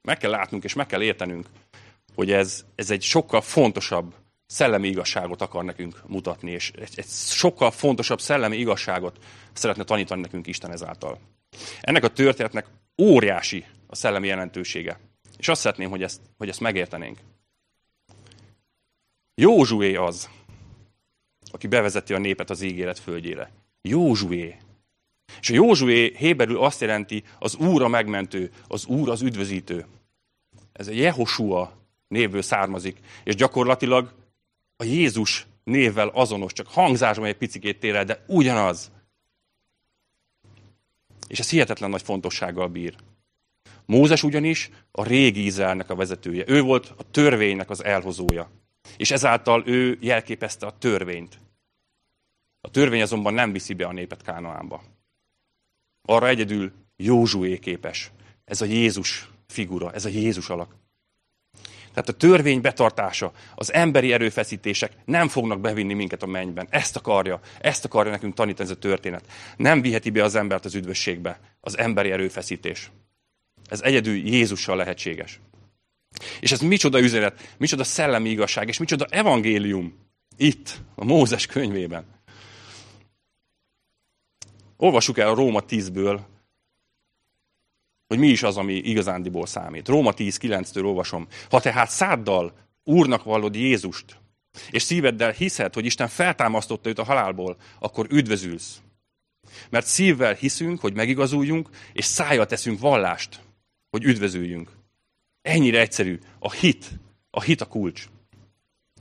meg 0.02 0.18
kell 0.18 0.32
látnunk 0.32 0.64
és 0.64 0.74
meg 0.74 0.86
kell 0.86 1.02
értenünk, 1.02 1.48
hogy 2.16 2.32
ez, 2.32 2.66
ez 2.76 2.92
egy 2.92 3.02
sokkal 3.02 3.42
fontosabb 3.42 4.14
szellemi 4.46 4.88
igazságot 4.88 5.42
akar 5.42 5.64
nekünk 5.64 6.02
mutatni, 6.08 6.52
és 6.52 6.72
egy, 6.72 6.94
egy 6.96 7.08
sokkal 7.08 7.72
fontosabb 7.72 8.22
szellemi 8.22 8.58
igazságot 8.58 9.18
szeretne 9.54 9.84
tanítani 9.84 10.22
nekünk 10.22 10.48
Isten 10.48 10.72
ezáltal. 10.72 11.20
Ennek 11.82 12.04
a 12.04 12.08
történetnek 12.08 12.68
óriási 12.98 13.66
a 13.88 13.96
szellemi 13.96 14.28
jelentősége. 14.28 15.00
És 15.38 15.48
azt 15.48 15.62
szeretném, 15.62 15.90
hogy 15.90 16.04
ezt, 16.04 16.22
hogy 16.38 16.50
ezt 16.50 16.60
megértenénk. 16.60 17.18
Józsué 19.36 19.96
az, 19.96 20.30
aki 21.52 21.68
bevezeti 21.68 22.14
a 22.14 22.18
népet 22.18 22.50
az 22.50 22.62
ígéret 22.62 23.00
földjére. 23.00 23.52
Józsué. 23.82 24.58
És 25.40 25.50
a 25.50 25.54
Józsué 25.54 26.14
héberül 26.18 26.58
azt 26.64 26.82
jelenti, 26.82 27.24
az 27.40 27.56
Úr 27.56 27.82
a 27.82 27.88
megmentő, 27.88 28.52
az 28.68 28.86
Úr 28.86 29.10
az 29.10 29.22
üdvözítő. 29.22 29.86
Ez 30.72 30.88
a 30.88 30.92
Jehosua 30.92 31.74
névből 32.08 32.42
származik, 32.42 32.98
és 33.24 33.36
gyakorlatilag 33.36 34.14
a 34.78 34.84
Jézus 34.84 35.48
névvel 35.64 36.08
azonos, 36.08 36.54
csak 36.54 36.68
hangzásban 36.68 37.28
egy 37.28 37.38
picikét 37.38 37.80
tér 37.80 37.96
el, 37.96 38.06
de 38.06 38.24
ugyanaz. 38.28 38.92
És 41.30 41.40
ez 41.40 41.50
hihetetlen 41.50 41.90
nagy 41.90 42.02
fontossággal 42.02 42.68
bír. 42.68 42.96
Mózes 43.86 44.24
ugyanis 44.24 44.70
a 44.92 45.04
régi 45.04 45.46
Izraelnek 45.46 45.90
a 45.90 45.96
vezetője. 45.96 46.44
Ő 46.48 46.62
volt 46.62 46.94
a 46.98 47.12
törvénynek 47.12 47.70
az 47.70 47.84
elhozója. 47.84 48.52
És 48.98 49.12
ezáltal 49.12 49.64
ő 49.66 49.98
jelképezte 50.02 50.66
a 50.66 50.78
törvényt. 50.78 51.40
A 52.62 52.70
törvény 52.70 53.02
azonban 53.02 53.34
nem 53.34 53.52
viszi 53.52 53.74
be 53.74 53.86
a 53.86 53.92
népet 53.92 54.22
Kánaánba. 54.22 54.84
Arra 56.02 56.28
egyedül 56.28 56.72
Józsué 56.96 57.60
képes. 57.60 58.12
Ez 58.46 58.62
a 58.62 58.66
Jézus 58.66 59.30
figura, 59.48 59.94
ez 59.94 60.06
a 60.06 60.10
Jézus 60.10 60.50
alak. 60.50 60.76
Tehát 62.00 62.22
a 62.22 62.28
törvény 62.28 62.62
betartása, 62.62 63.32
az 63.56 63.74
emberi 63.74 64.14
erőfeszítések 64.14 64.92
nem 65.06 65.28
fognak 65.28 65.60
bevinni 65.60 65.94
minket 65.94 66.24
a 66.24 66.26
mennyben. 66.26 66.68
Ezt 66.70 66.96
akarja, 66.96 67.40
ezt 67.62 67.86
akarja 67.86 68.12
nekünk 68.12 68.34
tanítani 68.34 68.70
ez 68.70 68.76
a 68.76 68.80
történet. 68.80 69.26
Nem 69.58 69.82
viheti 69.82 70.10
be 70.10 70.24
az 70.24 70.36
embert 70.36 70.66
az 70.66 70.76
üdvösségbe 70.76 71.40
az 71.62 71.78
emberi 71.78 72.12
erőfeszítés. 72.12 72.92
Ez 73.66 73.82
egyedül 73.82 74.16
Jézussal 74.16 74.76
lehetséges. 74.76 75.40
És 76.40 76.52
ez 76.52 76.60
micsoda 76.60 77.00
üzenet, 77.00 77.56
micsoda 77.58 77.84
szellemi 77.84 78.30
igazság, 78.30 78.68
és 78.68 78.78
micsoda 78.78 79.06
evangélium 79.10 79.98
itt, 80.38 80.78
a 80.96 81.06
Mózes 81.06 81.46
könyvében. 81.46 82.06
Olvassuk 84.78 85.18
el 85.18 85.30
a 85.30 85.36
Róma 85.36 85.64
10-ből 85.70 86.20
hogy 88.10 88.20
mi 88.20 88.28
is 88.28 88.44
az, 88.44 88.58
ami 88.58 88.74
igazándiból 88.74 89.46
számít. 89.46 89.88
Róma 89.88 90.14
10.9-től 90.14 90.86
olvasom. 90.86 91.28
Ha 91.50 91.60
tehát 91.60 91.90
száddal 91.90 92.54
Úrnak 92.84 93.24
vallod 93.24 93.56
Jézust, 93.56 94.18
és 94.70 94.82
szíveddel 94.82 95.32
hiszed, 95.32 95.74
hogy 95.74 95.86
Isten 95.86 96.08
feltámasztotta 96.08 96.90
őt 96.90 97.00
a 97.00 97.04
halálból, 97.04 97.58
akkor 97.80 98.08
üdvözülsz. 98.10 98.82
Mert 99.70 99.86
szívvel 99.86 100.34
hiszünk, 100.34 100.80
hogy 100.80 100.94
megigazuljunk, 100.94 101.70
és 101.94 102.06
szájjal 102.06 102.46
teszünk 102.46 102.80
vallást, 102.80 103.40
hogy 103.90 104.04
üdvözüljünk. 104.04 104.72
Ennyire 105.42 105.80
egyszerű. 105.80 106.20
A 106.40 106.52
hit. 106.52 106.90
A 107.30 107.42
hit 107.42 107.62
a 107.62 107.66
kulcs. 107.66 108.06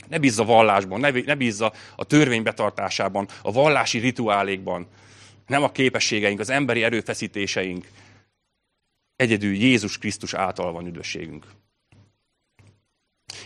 Ne 0.09 0.19
bízz 0.19 0.39
a 0.39 0.45
vallásban, 0.45 1.01
ne 1.01 1.35
bízz 1.35 1.61
a 1.97 2.05
törvény 2.05 2.43
betartásában, 2.43 3.29
a 3.43 3.53
vallási 3.53 3.99
rituálékban, 3.99 4.87
nem 5.47 5.63
a 5.63 5.73
képességeink, 5.73 6.41
az 6.41 6.51
emberi 6.51 6.83
erőfeszítéseink, 6.83 7.87
Egyedül 9.19 9.55
Jézus 9.55 9.99
Krisztus 9.99 10.35
által 10.35 10.73
van 10.73 10.87
üdvösségünk. 10.87 11.47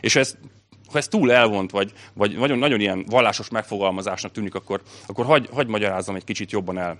És 0.01 0.17
ez, 0.17 0.37
ha 0.87 0.99
ez 0.99 1.09
túl 1.09 1.33
elvont, 1.33 1.71
vagy, 1.71 1.93
vagy 2.13 2.37
nagyon, 2.37 2.59
nagyon 2.59 2.81
ilyen 2.81 3.05
vallásos 3.05 3.49
megfogalmazásnak 3.49 4.33
tűnik, 4.33 4.55
akkor, 4.55 4.83
akkor 5.07 5.25
hagy, 5.25 5.49
hagy 5.53 5.67
magyarázzam 5.67 6.15
egy 6.15 6.25
kicsit 6.25 6.51
jobban 6.51 6.79
el. 6.79 6.99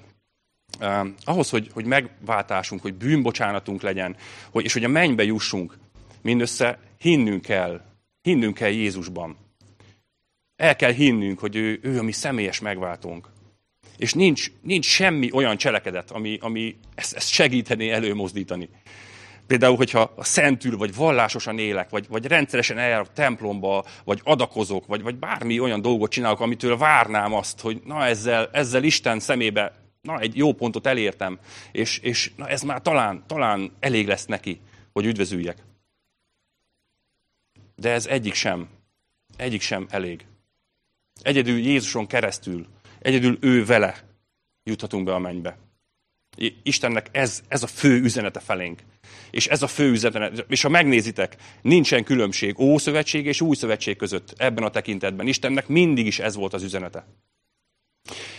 Uh, 0.81 1.09
ahhoz, 1.25 1.51
hogy, 1.51 1.71
hogy 1.73 1.85
megváltásunk, 1.85 2.83
hogy 2.83 2.95
bűnbocsánatunk 2.95 3.83
legyen, 3.83 4.17
hogy, 4.51 4.65
és 4.65 4.73
hogy 4.73 4.85
a 4.85 4.89
mennybe 4.89 5.25
jussunk, 5.25 5.79
mindössze 6.23 6.79
hinnünk 6.99 7.43
kell, 7.43 7.81
hinnünk 8.23 8.55
kell 8.55 8.71
Jézusban. 8.71 9.37
El 10.57 10.77
kell 10.77 10.93
hinnünk, 10.93 11.39
hogy 11.39 11.57
ő, 11.57 11.79
ő 11.83 11.99
a 11.99 12.03
mi 12.03 12.13
személyes 12.13 12.61
megváltónk. 12.61 13.32
És 14.03 14.13
nincs, 14.13 14.51
nincs 14.63 14.87
semmi 14.87 15.31
olyan 15.33 15.57
cselekedet, 15.57 16.11
ami, 16.11 16.39
ami 16.41 16.77
ezt, 16.95 17.15
ezt 17.15 17.29
segítené 17.29 17.91
előmozdítani. 17.91 18.69
Például, 19.47 19.77
hogyha 19.77 20.13
a 20.17 20.25
szentül, 20.25 20.77
vagy 20.77 20.95
vallásosan 20.95 21.59
élek, 21.59 21.91
vagy, 21.91 22.09
vagy 22.09 22.27
rendszeresen 22.27 22.79
eljárok 22.79 23.13
templomba, 23.13 23.85
vagy 24.05 24.21
adakozok, 24.25 24.87
vagy, 24.87 25.03
vagy 25.03 25.17
bármi 25.17 25.61
olyan 25.61 25.81
dolgot 25.81 26.11
csinálok, 26.11 26.41
amitől 26.41 26.77
várnám 26.77 27.33
azt, 27.35 27.61
hogy 27.61 27.81
na 27.85 28.07
ezzel, 28.07 28.49
ezzel 28.53 28.83
Isten 28.83 29.21
szemébe 29.21 29.73
na 30.01 30.19
egy 30.19 30.37
jó 30.37 30.53
pontot 30.53 30.87
elértem, 30.87 31.39
és, 31.73 31.99
és 31.99 32.31
na 32.37 32.49
ez 32.49 32.63
már 32.63 32.81
talán, 32.81 33.25
talán 33.27 33.73
elég 33.81 34.07
lesz 34.07 34.27
neki, 34.27 34.61
hogy 34.93 35.07
üdvözüljek. 35.07 35.59
De 37.77 37.91
ez 37.91 38.07
egyik 38.07 38.35
sem, 38.35 38.69
egyik 39.37 39.61
sem 39.61 39.87
elég. 39.91 40.27
Egyedül 41.23 41.59
Jézuson 41.59 42.07
keresztül, 42.07 42.67
egyedül 43.03 43.39
ő 43.41 43.65
vele 43.65 43.95
juthatunk 44.65 45.05
be 45.05 45.15
a 45.15 45.19
mennybe. 45.19 45.59
Istennek 46.63 47.09
ez, 47.13 47.43
ez 47.49 47.63
a 47.63 47.67
fő 47.67 48.01
üzenete 48.01 48.41
felénk. 48.41 48.81
És 49.31 49.47
ez 49.47 49.63
a 49.63 49.67
fő 49.67 49.91
üzenet, 49.91 50.45
és 50.49 50.63
ha 50.63 50.69
megnézitek, 50.69 51.37
nincsen 51.63 52.05
különbség 52.05 52.59
Ószövetség 52.59 53.27
és 53.27 53.41
Új 53.41 53.57
Szövetség 53.57 53.97
között 53.97 54.35
ebben 54.37 54.65
a 54.65 54.71
tekintetben. 54.71 55.27
Istennek 55.27 55.69
mindig 55.69 56.07
is 56.07 56.19
ez 56.19 56.37
volt 56.37 56.55
az 56.55 56.63
üzenete. 56.63 57.07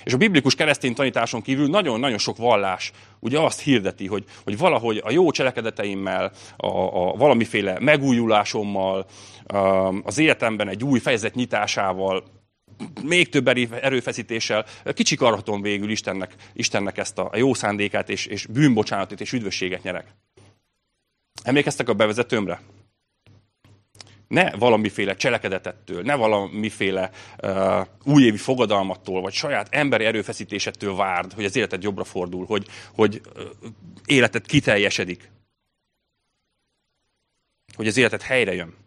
És 0.04 0.14
a 0.14 0.18
biblikus 0.18 0.56
keresztény 0.56 0.94
tanításon 0.94 1.42
kívül 1.42 1.68
nagyon-nagyon 1.68 2.18
sok 2.18 2.38
vallás 2.38 2.92
ugye 3.20 3.40
azt 3.40 3.62
hirdeti, 3.62 4.08
hogy, 4.08 4.24
hogy 4.44 4.58
valahogy 4.58 5.02
a 5.04 5.12
jó 5.12 5.32
cselekedeteimmel, 5.32 6.32
a, 6.58 6.68
a 6.68 7.14
valamiféle 7.16 7.80
megújulásommal, 7.80 9.06
az 10.04 10.18
életemben 10.18 10.68
egy 10.68 10.84
új 10.84 11.00
fejezet 11.00 11.36
nyitásával, 11.36 12.24
még 13.04 13.30
több 13.30 13.48
erőfeszítéssel 13.72 14.66
kicsikarhatom 14.94 15.62
végül 15.62 15.90
Istennek, 15.90 16.36
Istennek 16.54 16.98
ezt 16.98 17.18
a 17.18 17.32
jó 17.36 17.54
szándékát, 17.54 18.10
és, 18.10 18.26
és 18.26 18.46
bűnbocsánatot 18.46 19.22
és 19.22 19.32
üdvösséget 19.32 19.84
nyerek. 19.84 20.08
Emlékeztek 21.44 21.90
a 21.90 21.94
bevezetőmre? 21.94 22.62
Ne 24.28 24.52
valamiféle 24.52 25.16
cselekedetettől, 25.16 26.02
ne 26.02 26.16
valamiféle 26.16 27.10
uh, 27.42 27.88
újévi 28.04 28.38
fogadalmattól, 28.38 29.22
vagy 29.22 29.34
saját 29.34 29.68
emberi 29.72 30.06
erőfeszítésettől 30.06 30.96
várd, 30.96 31.34
hogy 31.34 31.46
az 31.46 31.56
életed 31.56 31.84
jobbra 31.84 32.04
fordul, 32.04 32.46
hogy, 32.46 32.68
hogy 32.94 33.22
uh, 33.36 33.44
életed 34.06 34.46
kiteljesedik. 34.46 35.32
Hogy 37.76 37.88
az 37.88 37.98
életed 37.98 38.22
helyre 38.22 38.54
jön. 38.54 38.83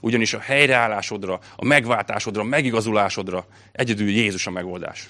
Ugyanis 0.00 0.32
a 0.32 0.40
helyreállásodra, 0.40 1.40
a 1.56 1.64
megváltásodra, 1.64 2.40
a 2.40 2.44
megigazulásodra 2.44 3.46
egyedül 3.72 4.08
Jézus 4.08 4.46
a 4.46 4.50
megoldás. 4.50 5.08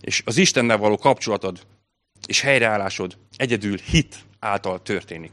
És 0.00 0.22
az 0.24 0.36
Istennel 0.36 0.76
való 0.76 0.96
kapcsolatod 0.96 1.66
és 2.26 2.40
helyreállásod 2.40 3.16
egyedül 3.36 3.76
hit 3.76 4.16
által 4.38 4.82
történik. 4.82 5.32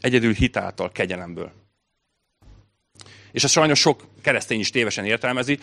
Egyedül 0.00 0.32
hit 0.32 0.56
által, 0.56 0.92
kegyelemből. 0.92 1.52
És 3.32 3.44
ezt 3.44 3.52
sajnos 3.52 3.78
sok 3.78 4.04
keresztény 4.22 4.60
is 4.60 4.70
tévesen 4.70 5.04
értelmezi. 5.04 5.58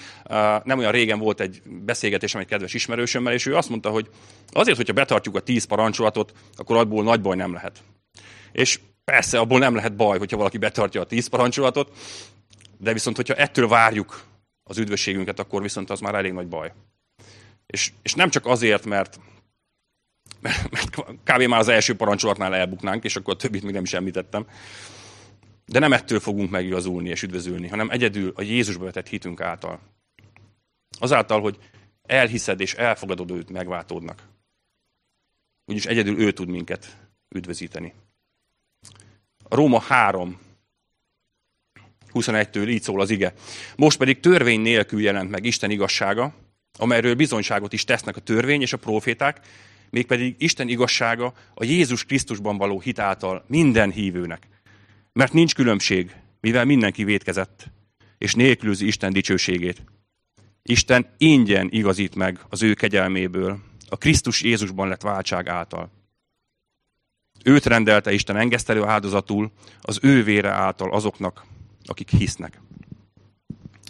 Nem 0.63 0.77
olyan 0.77 0.91
régen 0.91 1.19
volt 1.19 1.39
egy 1.39 1.61
beszélgetésem 1.65 2.41
egy 2.41 2.47
kedves 2.47 2.73
ismerősömmel, 2.73 3.33
és 3.33 3.45
ő 3.45 3.55
azt 3.55 3.69
mondta, 3.69 3.89
hogy 3.89 4.09
azért, 4.51 4.77
hogyha 4.77 4.93
betartjuk 4.93 5.35
a 5.35 5.39
tíz 5.39 5.63
parancsolatot, 5.63 6.33
akkor 6.55 6.77
abból 6.77 7.03
nagy 7.03 7.21
baj 7.21 7.35
nem 7.35 7.53
lehet. 7.53 7.83
És 8.51 8.79
Persze, 9.03 9.39
abból 9.39 9.59
nem 9.59 9.75
lehet 9.75 9.95
baj, 9.95 10.17
hogyha 10.17 10.37
valaki 10.37 10.57
betartja 10.57 11.01
a 11.01 11.05
tíz 11.05 11.27
parancsolatot, 11.27 11.97
de 12.77 12.93
viszont, 12.93 13.15
hogyha 13.15 13.35
ettől 13.35 13.67
várjuk 13.67 14.23
az 14.63 14.77
üdvösségünket, 14.77 15.39
akkor 15.39 15.61
viszont 15.61 15.89
az 15.89 15.99
már 15.99 16.15
elég 16.15 16.31
nagy 16.31 16.47
baj. 16.47 16.73
És, 17.65 17.91
és 18.01 18.13
nem 18.13 18.29
csak 18.29 18.45
azért, 18.45 18.85
mert, 18.85 19.19
mert 20.41 20.89
kb. 21.23 21.41
már 21.41 21.59
az 21.59 21.67
első 21.67 21.95
parancsolatnál 21.95 22.55
elbuknánk, 22.55 23.03
és 23.03 23.15
akkor 23.15 23.33
a 23.33 23.37
többit 23.37 23.63
még 23.63 23.73
nem 23.73 23.83
is 23.83 23.93
említettem, 23.93 24.47
de 25.65 25.79
nem 25.79 25.93
ettől 25.93 26.19
fogunk 26.19 26.49
megigazulni 26.49 27.09
és 27.09 27.23
üdvözülni, 27.23 27.67
hanem 27.67 27.89
egyedül 27.89 28.31
a 28.35 28.41
Jézusba 28.41 28.83
vetett 28.83 29.07
hitünk 29.07 29.41
által. 29.41 29.79
Azáltal, 30.99 31.41
hogy 31.41 31.57
elhiszed 32.01 32.59
és 32.59 32.73
elfogadod 32.73 33.31
őt, 33.31 33.49
megváltódnak. 33.49 34.27
Úgyis 35.65 35.85
egyedül 35.85 36.19
ő 36.19 36.31
tud 36.31 36.47
minket 36.47 36.97
üdvözíteni. 37.35 37.93
Róma 39.53 39.79
3, 39.79 40.39
21-től 42.13 42.69
így 42.69 42.81
szól 42.81 43.01
az 43.01 43.09
ige. 43.09 43.33
Most 43.75 43.97
pedig 43.97 44.19
törvény 44.19 44.59
nélkül 44.59 45.01
jelent 45.01 45.29
meg 45.29 45.45
Isten 45.45 45.69
igazsága, 45.69 46.33
amelyről 46.77 47.15
bizonyságot 47.15 47.73
is 47.73 47.83
tesznek 47.83 48.15
a 48.15 48.21
törvény 48.21 48.61
és 48.61 48.73
a 48.73 48.77
proféták, 48.77 49.39
mégpedig 49.89 50.35
Isten 50.37 50.67
igazsága 50.67 51.33
a 51.53 51.63
Jézus 51.63 52.05
Krisztusban 52.05 52.57
való 52.57 52.79
hit 52.79 52.99
által 52.99 53.43
minden 53.47 53.91
hívőnek. 53.91 54.47
Mert 55.11 55.33
nincs 55.33 55.55
különbség, 55.55 56.15
mivel 56.39 56.65
mindenki 56.65 57.03
vétkezett, 57.03 57.65
és 58.17 58.33
nélkülözi 58.33 58.85
Isten 58.85 59.13
dicsőségét. 59.13 59.83
Isten 60.63 61.07
ingyen 61.17 61.67
igazít 61.71 62.15
meg 62.15 62.39
az 62.49 62.63
ő 62.63 62.73
kegyelméből, 62.73 63.59
a 63.89 63.97
Krisztus 63.97 64.41
Jézusban 64.41 64.87
lett 64.87 65.01
váltság 65.01 65.47
által. 65.47 66.02
Őt 67.43 67.65
rendelte 67.65 68.11
Isten 68.11 68.37
engesztelő 68.37 68.83
áldozatul 68.83 69.51
az 69.81 69.99
ő 70.01 70.23
vére 70.23 70.49
által 70.49 70.93
azoknak, 70.93 71.45
akik 71.85 72.09
hisznek. 72.09 72.61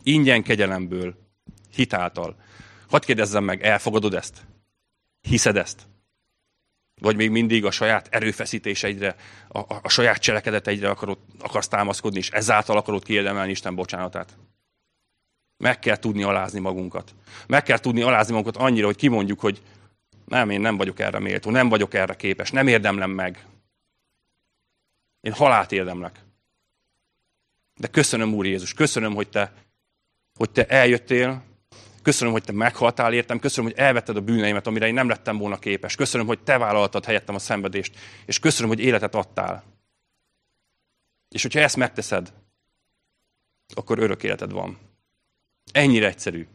Ingyen 0.03 0.43
kegyelemből, 0.43 1.15
hitáltal. 1.75 2.35
Hadd 2.89 3.05
kérdezzem 3.05 3.43
meg, 3.43 3.63
elfogadod 3.63 4.13
ezt? 4.13 4.45
Hiszed 5.21 5.57
ezt? 5.57 5.81
Vagy 7.01 7.15
még 7.15 7.29
mindig 7.29 7.65
a 7.65 7.71
saját 7.71 8.07
erőfeszítéseidre, 8.11 9.15
a, 9.47 9.59
a, 9.59 9.79
a 9.83 9.89
saját 9.89 10.17
cselekedeteidre 10.17 10.89
akarod, 10.89 11.17
akarsz 11.39 11.67
támaszkodni, 11.67 12.17
és 12.17 12.29
ezáltal 12.29 12.77
akarod 12.77 13.03
kiérdemelni 13.03 13.51
Isten 13.51 13.75
bocsánatát? 13.75 14.37
Meg 15.57 15.79
kell 15.79 15.97
tudni 15.97 16.23
alázni 16.23 16.59
magunkat. 16.59 17.15
Meg 17.47 17.63
kell 17.63 17.79
tudni 17.79 18.01
alázni 18.01 18.33
magunkat 18.33 18.61
annyira, 18.61 18.85
hogy 18.85 18.95
kimondjuk, 18.95 19.39
hogy 19.39 19.61
nem, 20.25 20.49
én 20.49 20.62
nem 20.62 20.77
vagyok 20.77 20.99
erre 20.99 21.19
méltó, 21.19 21.51
nem 21.51 21.69
vagyok 21.69 21.93
erre 21.93 22.15
képes, 22.15 22.51
nem 22.51 22.67
érdemlem 22.67 23.12
meg. 23.12 23.45
Én 25.21 25.33
halált 25.33 25.71
érdemlek. 25.71 26.23
De 27.75 27.88
köszönöm, 27.88 28.33
Úr 28.33 28.45
Jézus, 28.45 28.73
köszönöm, 28.73 29.13
hogy 29.13 29.29
te, 29.29 29.53
hogy 30.36 30.49
te 30.49 30.65
eljöttél, 30.65 31.43
köszönöm, 32.01 32.33
hogy 32.33 32.43
te 32.43 32.51
meghaltál 32.51 33.13
értem, 33.13 33.39
köszönöm, 33.39 33.71
hogy 33.71 33.79
elvetted 33.79 34.17
a 34.17 34.21
bűneimet, 34.21 34.67
amire 34.67 34.88
én 34.88 34.93
nem 34.93 35.07
lettem 35.07 35.38
volna 35.38 35.59
képes. 35.59 35.95
Köszönöm, 35.95 36.27
hogy 36.27 36.39
te 36.39 36.57
vállaltad 36.57 37.05
helyettem 37.05 37.36
a 37.36 37.39
szenvedést, 37.39 37.99
és 38.25 38.39
köszönöm, 38.39 38.69
hogy 38.69 38.79
életet 38.79 39.15
adtál. 39.15 39.63
És 41.29 41.41
hogyha 41.41 41.59
ezt 41.59 41.75
megteszed, 41.75 42.33
akkor 43.75 43.99
örök 43.99 44.23
életed 44.23 44.51
van. 44.51 44.77
Ennyire 45.71 46.07
egyszerű. 46.07 46.47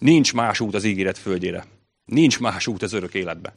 Nincs 0.00 0.34
más 0.34 0.60
út 0.60 0.74
az 0.74 0.84
ígéret 0.84 1.18
földjére. 1.18 1.64
Nincs 2.04 2.40
más 2.40 2.66
út 2.66 2.82
az 2.82 2.92
örök 2.92 3.14
életbe. 3.14 3.54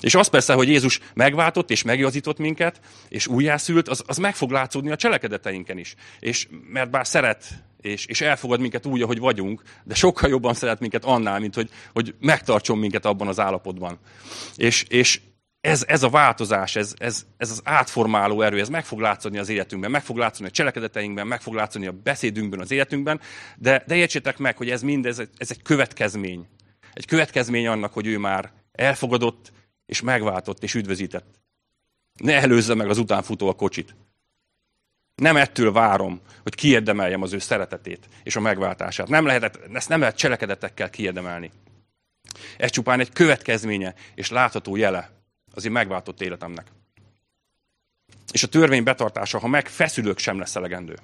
És 0.00 0.14
az 0.14 0.28
persze, 0.28 0.54
hogy 0.54 0.68
Jézus 0.68 1.00
megváltott 1.14 1.70
és 1.70 1.82
megjazított 1.82 2.38
minket, 2.38 2.80
és 3.08 3.26
újjászült, 3.26 3.88
az, 3.88 4.02
az 4.06 4.16
meg 4.16 4.34
fog 4.34 4.50
látszódni 4.50 4.90
a 4.90 4.96
cselekedeteinken 4.96 5.78
is. 5.78 5.94
És 6.18 6.48
mert 6.68 6.90
bár 6.90 7.06
szeret 7.06 7.64
és, 7.80 8.06
és 8.06 8.20
elfogad 8.20 8.60
minket 8.60 8.86
úgy, 8.86 9.02
ahogy 9.02 9.18
vagyunk, 9.18 9.62
de 9.84 9.94
sokkal 9.94 10.30
jobban 10.30 10.54
szeret 10.54 10.80
minket 10.80 11.04
annál, 11.04 11.40
mint 11.40 11.54
hogy, 11.54 11.70
hogy 11.92 12.14
megtartson 12.20 12.78
minket 12.78 13.04
abban 13.04 13.28
az 13.28 13.40
állapotban. 13.40 13.98
És, 14.56 14.84
és 14.88 15.20
ez, 15.66 15.84
ez 15.88 16.02
a 16.02 16.08
változás, 16.08 16.76
ez, 16.76 16.94
ez, 16.98 17.26
ez 17.36 17.50
az 17.50 17.60
átformáló 17.64 18.42
erő, 18.42 18.60
ez 18.60 18.68
meg 18.68 18.84
fog 18.84 19.00
látszani 19.00 19.38
az 19.38 19.48
életünkben, 19.48 19.90
meg 19.90 20.02
fog 20.02 20.16
látszani 20.16 20.48
a 20.48 20.52
cselekedeteinkben, 20.52 21.26
meg 21.26 21.40
fog 21.40 21.54
látszani 21.54 21.86
a 21.86 21.92
beszédünkben, 21.92 22.60
az 22.60 22.70
életünkben, 22.70 23.20
de, 23.56 23.84
de 23.86 23.94
értsétek 23.94 24.38
meg, 24.38 24.56
hogy 24.56 24.70
ez 24.70 24.82
mind 24.82 25.06
ez, 25.06 25.18
ez 25.18 25.50
egy 25.50 25.62
következmény. 25.62 26.46
Egy 26.92 27.06
következmény 27.06 27.66
annak, 27.66 27.92
hogy 27.92 28.06
ő 28.06 28.18
már 28.18 28.52
elfogadott, 28.72 29.52
és 29.86 30.00
megváltott, 30.00 30.62
és 30.62 30.74
üdvözített. 30.74 31.40
Ne 32.22 32.40
előzze 32.40 32.74
meg 32.74 32.88
az 32.88 32.98
utánfutó 32.98 33.48
a 33.48 33.54
kocsit. 33.54 33.96
Nem 35.14 35.36
ettől 35.36 35.72
várom, 35.72 36.20
hogy 36.42 36.54
kiérdemeljem 36.54 37.22
az 37.22 37.32
ő 37.32 37.38
szeretetét 37.38 38.08
és 38.22 38.36
a 38.36 38.40
megváltását. 38.40 39.08
Nem 39.08 39.26
lehet, 39.26 39.60
ezt 39.72 39.88
nem 39.88 40.00
lehet 40.00 40.16
cselekedetekkel 40.16 40.90
kiérdemelni. 40.90 41.50
Ez 42.56 42.70
csupán 42.70 43.00
egy 43.00 43.12
következménye 43.12 43.94
és 44.14 44.30
látható 44.30 44.76
jele 44.76 45.15
az 45.56 45.64
én 45.64 45.72
megváltott 45.72 46.20
életemnek. 46.20 46.66
És 48.32 48.42
a 48.42 48.48
törvény 48.48 48.82
betartása, 48.82 49.38
ha 49.38 49.46
megfeszülök, 49.46 50.18
sem 50.18 50.38
lesz 50.38 50.56
elegendő. 50.56 50.98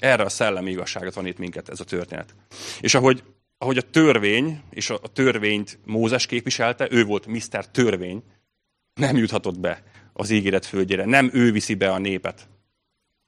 Erre 0.00 0.22
a 0.22 0.28
szellemi 0.28 0.70
igazságot 0.70 1.14
van 1.14 1.26
itt 1.26 1.38
minket 1.38 1.68
ez 1.68 1.80
a 1.80 1.84
történet. 1.84 2.34
És 2.80 2.94
ahogy, 2.94 3.24
ahogy 3.58 3.78
a 3.78 3.90
törvény, 3.90 4.62
és 4.70 4.90
a, 4.90 4.98
a 5.02 5.12
törvényt 5.12 5.78
Mózes 5.84 6.26
képviselte, 6.26 6.88
ő 6.90 7.04
volt 7.04 7.26
Mr. 7.26 7.68
Törvény, 7.70 8.22
nem 8.94 9.16
juthatott 9.16 9.58
be 9.58 9.82
az 10.12 10.30
ígéret 10.30 10.66
földjére. 10.66 11.04
Nem 11.04 11.30
ő 11.32 11.52
viszi 11.52 11.74
be 11.74 11.92
a 11.92 11.98
népet. 11.98 12.48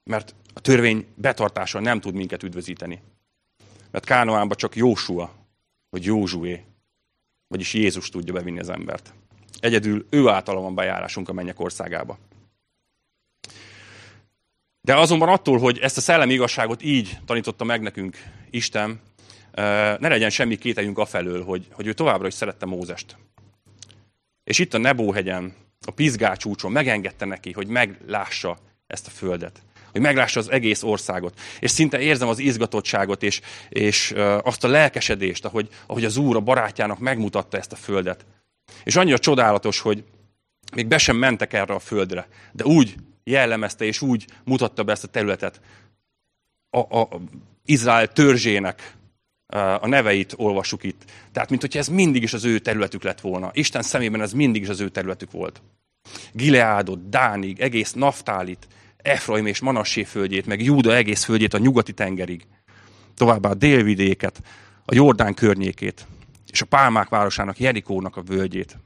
Mert 0.03 0.35
a 0.53 0.59
törvény 0.59 1.07
betartása 1.15 1.79
nem 1.79 1.99
tud 1.99 2.13
minket 2.13 2.43
üdvözíteni. 2.43 3.01
Mert 3.91 4.05
Kánoánba 4.05 4.55
csak 4.55 4.75
Jósua, 4.75 5.35
vagy 5.89 6.03
Józsué, 6.03 6.63
vagyis 7.47 7.73
Jézus 7.73 8.09
tudja 8.09 8.33
bevinni 8.33 8.59
az 8.59 8.69
embert. 8.69 9.13
Egyedül 9.59 10.05
ő 10.09 10.27
által 10.27 10.61
van 10.61 10.75
bejárásunk 10.75 11.29
a 11.29 11.33
mennyek 11.33 11.59
országába. 11.59 12.17
De 14.81 14.95
azonban 14.95 15.29
attól, 15.29 15.57
hogy 15.59 15.79
ezt 15.79 15.97
a 15.97 16.01
szellemi 16.01 16.33
igazságot 16.33 16.83
így 16.83 17.17
tanította 17.25 17.63
meg 17.63 17.81
nekünk 17.81 18.17
Isten, 18.49 18.99
ne 19.99 20.07
legyen 20.07 20.29
semmi 20.29 20.57
kételjünk 20.57 20.97
afelől, 20.97 21.43
hogy, 21.43 21.67
hogy 21.71 21.87
ő 21.87 21.93
továbbra 21.93 22.27
is 22.27 22.33
szerette 22.33 22.65
Mózest. 22.65 23.17
És 24.43 24.59
itt 24.59 24.73
a 24.73 24.77
Nebóhegyen, 24.77 25.53
a 25.85 25.91
Pizgácsúcson 25.91 26.71
megengedte 26.71 27.25
neki, 27.25 27.51
hogy 27.51 27.67
meglássa 27.67 28.57
ezt 28.87 29.07
a 29.07 29.09
földet. 29.09 29.61
Hogy 29.95 30.03
meglássa 30.03 30.39
az 30.39 30.51
egész 30.51 30.83
országot. 30.83 31.39
És 31.59 31.71
szinte 31.71 31.99
érzem 31.99 32.27
az 32.27 32.39
izgatottságot, 32.39 33.23
és, 33.23 33.41
és 33.69 34.13
azt 34.43 34.63
a 34.63 34.67
lelkesedést, 34.67 35.45
ahogy, 35.45 35.69
ahogy 35.87 36.05
az 36.05 36.17
Úr 36.17 36.35
a 36.35 36.39
barátjának 36.39 36.99
megmutatta 36.99 37.57
ezt 37.57 37.71
a 37.71 37.75
földet. 37.75 38.25
És 38.83 38.95
annyira 38.95 39.19
csodálatos, 39.19 39.79
hogy 39.79 40.03
még 40.75 40.87
be 40.87 40.97
sem 40.97 41.15
mentek 41.15 41.53
erre 41.53 41.73
a 41.73 41.79
földre, 41.79 42.27
de 42.51 42.63
úgy 42.63 42.95
jellemezte 43.23 43.85
és 43.85 44.01
úgy 44.01 44.25
mutatta 44.43 44.83
be 44.83 44.91
ezt 44.91 45.03
a 45.03 45.07
területet 45.07 45.61
a, 46.69 46.99
a 46.99 47.07
Izrael 47.65 48.07
törzsének 48.07 48.93
a 49.79 49.87
neveit 49.87 50.33
olvassuk 50.37 50.83
itt. 50.83 51.01
Tehát, 51.31 51.49
mint 51.49 51.61
hogyha 51.61 51.79
ez 51.79 51.87
mindig 51.87 52.23
is 52.23 52.33
az 52.33 52.45
ő 52.45 52.59
területük 52.59 53.03
lett 53.03 53.21
volna. 53.21 53.49
Isten 53.53 53.81
szemében 53.81 54.21
ez 54.21 54.33
mindig 54.33 54.61
is 54.61 54.69
az 54.69 54.79
ő 54.79 54.89
területük 54.89 55.31
volt. 55.31 55.61
Gileádot, 56.31 57.09
Dánig, 57.09 57.59
egész 57.59 57.93
Naftálit, 57.93 58.67
Efraim 59.05 59.45
és 59.45 59.59
Manassé 59.59 60.03
földjét, 60.03 60.45
meg 60.45 60.61
Júda 60.61 60.95
egész 60.95 61.23
földjét 61.23 61.53
a 61.53 61.57
nyugati 61.57 61.93
tengerig. 61.93 62.47
Továbbá 63.13 63.49
a 63.49 63.53
délvidéket, 63.53 64.41
a 64.85 64.95
Jordán 64.95 65.33
környékét, 65.33 66.07
és 66.51 66.61
a 66.61 66.65
Pálmák 66.65 67.09
városának, 67.09 67.59
Jerikónak 67.59 68.17
a 68.17 68.21
völgyét. 68.21 68.77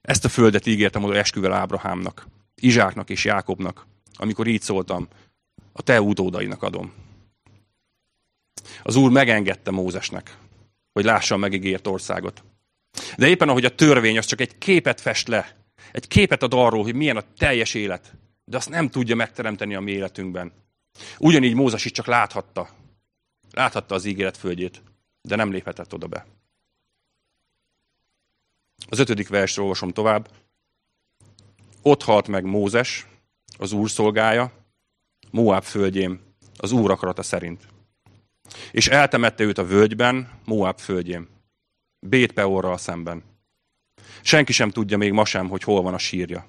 Ezt 0.00 0.24
a 0.24 0.28
földet 0.28 0.66
ígértem 0.66 1.04
oda 1.04 1.16
esküvel 1.16 1.52
Ábrahámnak, 1.52 2.26
Izsáknak 2.54 3.10
és 3.10 3.24
Jákobnak, 3.24 3.86
amikor 4.14 4.46
így 4.46 4.62
szóltam, 4.62 5.08
a 5.72 5.82
te 5.82 6.00
utódainak 6.00 6.62
adom. 6.62 6.92
Az 8.82 8.96
Úr 8.96 9.10
megengedte 9.10 9.70
Mózesnek, 9.70 10.36
hogy 10.92 11.04
lássa 11.04 11.34
a 11.34 11.38
megígért 11.38 11.86
országot. 11.86 12.44
De 13.16 13.28
éppen 13.28 13.48
ahogy 13.48 13.64
a 13.64 13.74
törvény 13.74 14.18
az 14.18 14.26
csak 14.26 14.40
egy 14.40 14.58
képet 14.58 15.00
fest 15.00 15.28
le, 15.28 15.61
egy 15.92 16.08
képet 16.08 16.42
ad 16.42 16.54
arról, 16.54 16.82
hogy 16.82 16.94
milyen 16.94 17.16
a 17.16 17.24
teljes 17.36 17.74
élet, 17.74 18.14
de 18.44 18.56
azt 18.56 18.68
nem 18.68 18.88
tudja 18.88 19.14
megteremteni 19.14 19.74
a 19.74 19.80
mi 19.80 19.90
életünkben. 19.90 20.52
Ugyanígy 21.18 21.54
Mózes 21.54 21.84
is 21.84 21.90
csak 21.90 22.06
láthatta. 22.06 22.68
Láthatta 23.50 23.94
az 23.94 24.04
ígéret 24.04 24.36
földjét, 24.36 24.82
de 25.20 25.36
nem 25.36 25.50
léphetett 25.50 25.94
oda 25.94 26.06
be. 26.06 26.26
Az 28.88 28.98
ötödik 28.98 29.28
versről 29.28 29.64
olvasom 29.64 29.90
tovább. 29.90 30.30
Ott 31.82 32.02
halt 32.02 32.28
meg 32.28 32.44
Mózes, 32.44 33.06
az 33.58 33.72
Úr 33.72 33.90
szolgája, 33.90 34.52
Moab 35.30 35.62
földjén, 35.62 36.20
az 36.56 36.72
Úr 36.72 36.90
akarata 36.90 37.22
szerint. 37.22 37.68
És 38.70 38.88
eltemette 38.88 39.44
őt 39.44 39.58
a 39.58 39.66
völgyben, 39.66 40.40
Moab 40.44 40.78
földjén, 40.78 41.28
Bét 41.98 42.32
Peorral 42.32 42.78
szemben. 42.78 43.31
Senki 44.20 44.52
sem 44.52 44.70
tudja 44.70 44.96
még 44.96 45.12
ma 45.12 45.24
sem, 45.24 45.48
hogy 45.48 45.62
hol 45.62 45.82
van 45.82 45.94
a 45.94 45.98
sírja. 45.98 46.46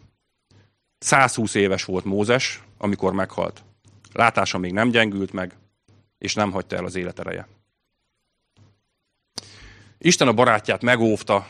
120 0.97 1.54
éves 1.54 1.86
volt 1.86 2.06
Mózes, 2.06 2.63
amikor 2.78 3.13
meghalt. 3.13 3.63
Látása 4.13 4.58
még 4.58 4.73
nem 4.73 4.89
gyengült 4.89 5.34
meg, 5.34 5.56
és 6.17 6.34
nem 6.34 6.52
hagyta 6.52 6.76
el 6.76 6.86
az 6.86 6.95
életereje. 6.95 7.47
Isten 9.97 10.28
a 10.28 10.34
barátját 10.34 10.82
megóvta, 10.82 11.47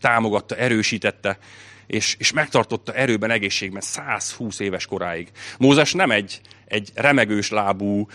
támogatta, 0.00 0.56
erősítette, 0.56 1.38
és, 1.86 2.16
és 2.18 2.32
megtartotta 2.32 2.92
erőben, 2.92 3.30
egészségben 3.30 3.80
120 3.80 4.58
éves 4.58 4.86
koráig. 4.86 5.30
Mózes 5.58 5.92
nem 5.92 6.10
egy, 6.10 6.40
egy 6.64 6.90
remegős 6.94 7.50
lábú, 7.50 8.08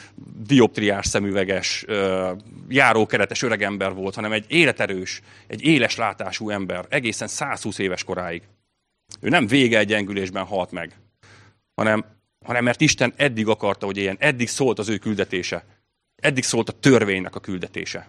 dioptriás 0.45 1.08
szemüveges, 1.08 1.86
járókeretes 2.69 3.41
öregember 3.41 3.93
volt, 3.93 4.15
hanem 4.15 4.32
egy 4.32 4.45
életerős, 4.47 5.21
egy 5.47 5.62
éles 5.62 5.95
látású 5.95 6.49
ember, 6.49 6.86
egészen 6.89 7.27
120 7.27 7.77
éves 7.77 8.03
koráig. 8.03 8.41
Ő 9.19 9.29
nem 9.29 9.47
vége 9.47 9.77
egy 9.77 9.88
gyengülésben 9.88 10.45
halt 10.45 10.71
meg, 10.71 10.99
hanem, 11.75 12.05
hanem 12.45 12.63
mert 12.63 12.82
Isten 12.82 13.13
eddig 13.15 13.47
akarta, 13.47 13.86
hogy 13.86 13.97
éljen, 13.97 14.17
eddig 14.19 14.47
szólt 14.47 14.79
az 14.79 14.89
ő 14.89 14.97
küldetése, 14.97 15.65
eddig 16.15 16.43
szólt 16.43 16.69
a 16.69 16.79
törvénynek 16.79 17.36
a 17.36 17.39
küldetése. 17.39 18.08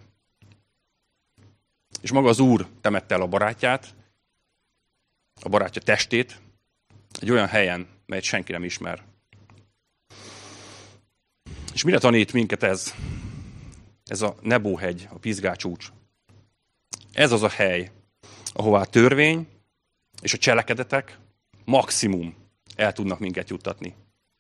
És 2.02 2.12
maga 2.12 2.28
az 2.28 2.38
Úr 2.38 2.66
temette 2.80 3.14
el 3.14 3.20
a 3.20 3.26
barátját, 3.26 3.94
a 5.42 5.48
barátja 5.48 5.82
testét, 5.82 6.40
egy 7.20 7.30
olyan 7.30 7.46
helyen, 7.46 7.88
melyet 8.06 8.24
senki 8.24 8.52
nem 8.52 8.64
ismer. 8.64 9.02
És 11.72 11.82
mire 11.82 11.98
tanít 11.98 12.32
minket 12.32 12.62
ez? 12.62 12.94
Ez 14.04 14.22
a 14.22 14.36
Nebóhegy, 14.40 15.08
a 15.10 15.18
Pizgácsúcs. 15.18 15.92
Ez 17.12 17.32
az 17.32 17.42
a 17.42 17.48
hely, 17.48 17.90
ahová 18.52 18.80
a 18.80 18.86
törvény 18.86 19.48
és 20.22 20.32
a 20.32 20.38
cselekedetek 20.38 21.18
maximum 21.64 22.34
el 22.76 22.92
tudnak 22.92 23.18
minket 23.18 23.50
juttatni. 23.50 23.94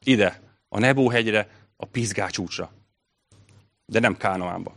Ide, 0.04 0.40
a 0.68 0.78
Nebóhegyre, 0.78 1.50
a 1.76 1.86
Pizgácsúcsra. 1.86 2.72
De 3.86 3.98
nem 3.98 4.16
Kánaánba. 4.16 4.74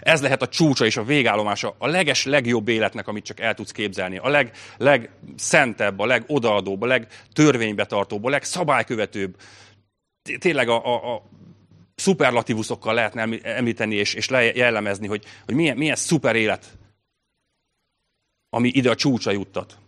Ez 0.00 0.22
lehet 0.22 0.42
a 0.42 0.48
csúcsa 0.48 0.84
és 0.84 0.96
a 0.96 1.04
végállomása 1.04 1.74
a 1.78 1.86
leges, 1.86 2.24
legjobb 2.24 2.68
életnek, 2.68 3.08
amit 3.08 3.24
csak 3.24 3.40
el 3.40 3.54
tudsz 3.54 3.72
képzelni. 3.72 4.18
A 4.18 4.28
leg, 4.28 4.56
legszentebb, 4.76 5.98
a 5.98 6.06
legodaadóbb, 6.06 6.82
a 6.82 6.86
legtörvénybetartóbb, 6.86 8.24
a 8.24 8.28
legszabálykövetőbb. 8.28 9.36
Tényleg 10.38 10.68
a, 10.68 10.86
a, 10.86 11.14
a 11.14 11.22
szuperlatívuszokkal 11.94 12.94
lehetne 12.94 13.38
említeni 13.42 13.94
és, 13.94 14.14
és 14.14 14.28
jellemezni, 14.30 15.06
hogy, 15.06 15.24
hogy 15.44 15.54
milyen, 15.54 15.76
milyen 15.76 15.96
szuper 15.96 16.36
élet, 16.36 16.66
ami 18.50 18.68
ide 18.68 18.90
a 18.90 18.94
csúcsa 18.94 19.30
juttat. 19.30 19.78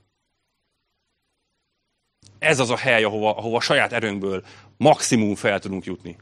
Ez 2.39 2.59
az 2.59 2.71
a 2.71 2.77
hely, 2.77 3.05
ahova, 3.05 3.37
ahova 3.37 3.57
a 3.57 3.61
saját 3.61 3.93
erőnkből 3.93 4.45
maximum 4.77 5.35
fel 5.35 5.59
tudunk 5.59 5.85
jutni. 5.85 6.17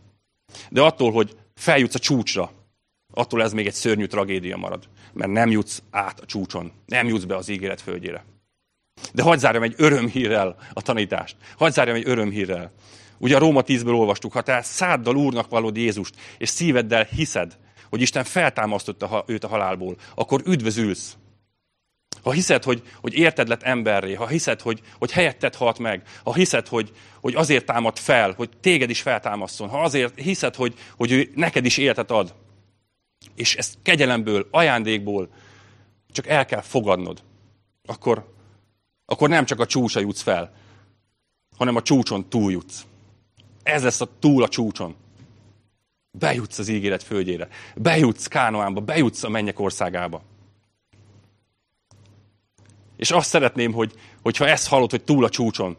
De 0.71 0.83
attól, 0.83 1.13
hogy 1.13 1.37
feljutsz 1.55 1.95
a 1.95 1.99
csúcsra, 1.99 2.53
attól 3.15 3.43
ez 3.43 3.53
még 3.53 3.67
egy 3.67 3.75
szörnyű 3.75 4.07
tragédia 4.07 4.57
marad. 4.57 4.89
Mert 5.13 5.31
nem 5.31 5.51
jutsz 5.51 5.83
át 5.91 6.21
a 6.21 6.27
csúcson, 6.27 6.73
nem 6.87 7.09
jutsz 7.09 7.25
be 7.25 7.37
az 7.37 7.49
ígéret 7.49 7.81
földjére. 7.81 8.25
De 9.13 9.23
hagyd 9.23 9.41
zárjam 9.41 9.63
egy 9.63 9.75
örömhírrel 9.77 10.57
a 10.73 10.83
tanítást. 10.83 11.37
Hagyd 11.57 11.75
zárjam 11.75 11.97
egy 11.97 12.09
örömhírrel. 12.09 12.73
Ugye 13.19 13.37
a 13.37 13.39
Róma 13.39 13.63
10-ből 13.67 13.99
olvastuk, 13.99 14.33
ha 14.33 14.43
te 14.43 14.63
száddal 14.63 15.17
Úrnak 15.17 15.49
valód 15.49 15.77
Jézust, 15.77 16.15
és 16.39 16.49
szíveddel 16.49 17.05
hiszed, 17.05 17.57
hogy 17.91 18.01
Isten 18.01 18.25
feltámasztotta 18.25 19.25
őt 19.27 19.45
a 19.45 19.49
halálból, 19.49 19.97
akkor 20.15 20.43
üdvözülsz. 20.47 21.17
Ha 22.23 22.31
hiszed, 22.31 22.65
hogy, 22.65 22.83
hogy 23.01 23.15
érted 23.15 23.49
lett 23.49 23.63
emberré, 23.63 24.15
ha 24.15 24.27
hiszed, 24.27 24.61
hogy, 24.61 24.81
hogy 24.99 25.13
helyetted 25.13 25.55
halt 25.55 25.79
meg, 25.79 26.03
ha 26.25 26.35
hiszed, 26.35 26.69
hogy, 26.69 26.93
hogy 27.21 27.35
azért 27.35 27.67
támad 27.67 27.99
fel, 27.99 28.33
hogy 28.37 28.51
téged 28.61 28.91
is 28.91 29.01
feltámaszson, 29.01 29.69
ha 29.69 29.83
azért 29.83 30.21
hiszed, 30.21 30.55
hogy, 30.55 30.75
hogy 30.97 31.13
ő 31.13 31.31
neked 31.35 31.65
is 31.65 31.77
életet 31.77 32.11
ad, 32.11 32.35
és 33.35 33.57
ezt 33.57 33.79
kegyelemből, 33.83 34.49
ajándékból 34.51 35.29
csak 36.11 36.27
el 36.27 36.45
kell 36.45 36.61
fogadnod, 36.61 37.23
akkor, 37.85 38.35
akkor 39.05 39.29
nem 39.29 39.45
csak 39.45 39.61
a 39.61 39.67
csúcsa 39.67 40.01
jutsz 40.01 40.23
fel, 40.23 40.53
hanem 41.57 41.77
a 41.77 41.83
csúcson 41.83 42.29
túljutsz. 42.29 42.87
Ez 43.63 43.83
lesz 43.83 44.01
a 44.01 44.09
túl 44.19 44.43
a 44.43 44.49
csúcson. 44.49 44.95
Bejutsz 46.11 46.59
az 46.59 46.69
ígéret 46.69 47.03
földjére. 47.03 47.49
Bejutsz 47.77 48.27
Kánoánba, 48.27 48.81
bejutsz 48.81 49.23
a 49.23 49.29
mennyek 49.29 49.61
országába. 49.61 50.23
És 52.97 53.11
azt 53.11 53.29
szeretném, 53.29 53.73
hogy, 53.73 53.95
hogyha 54.23 54.49
ezt 54.49 54.69
hallod, 54.69 54.91
hogy 54.91 55.05
túl 55.05 55.25
a 55.25 55.29
csúcson, 55.29 55.77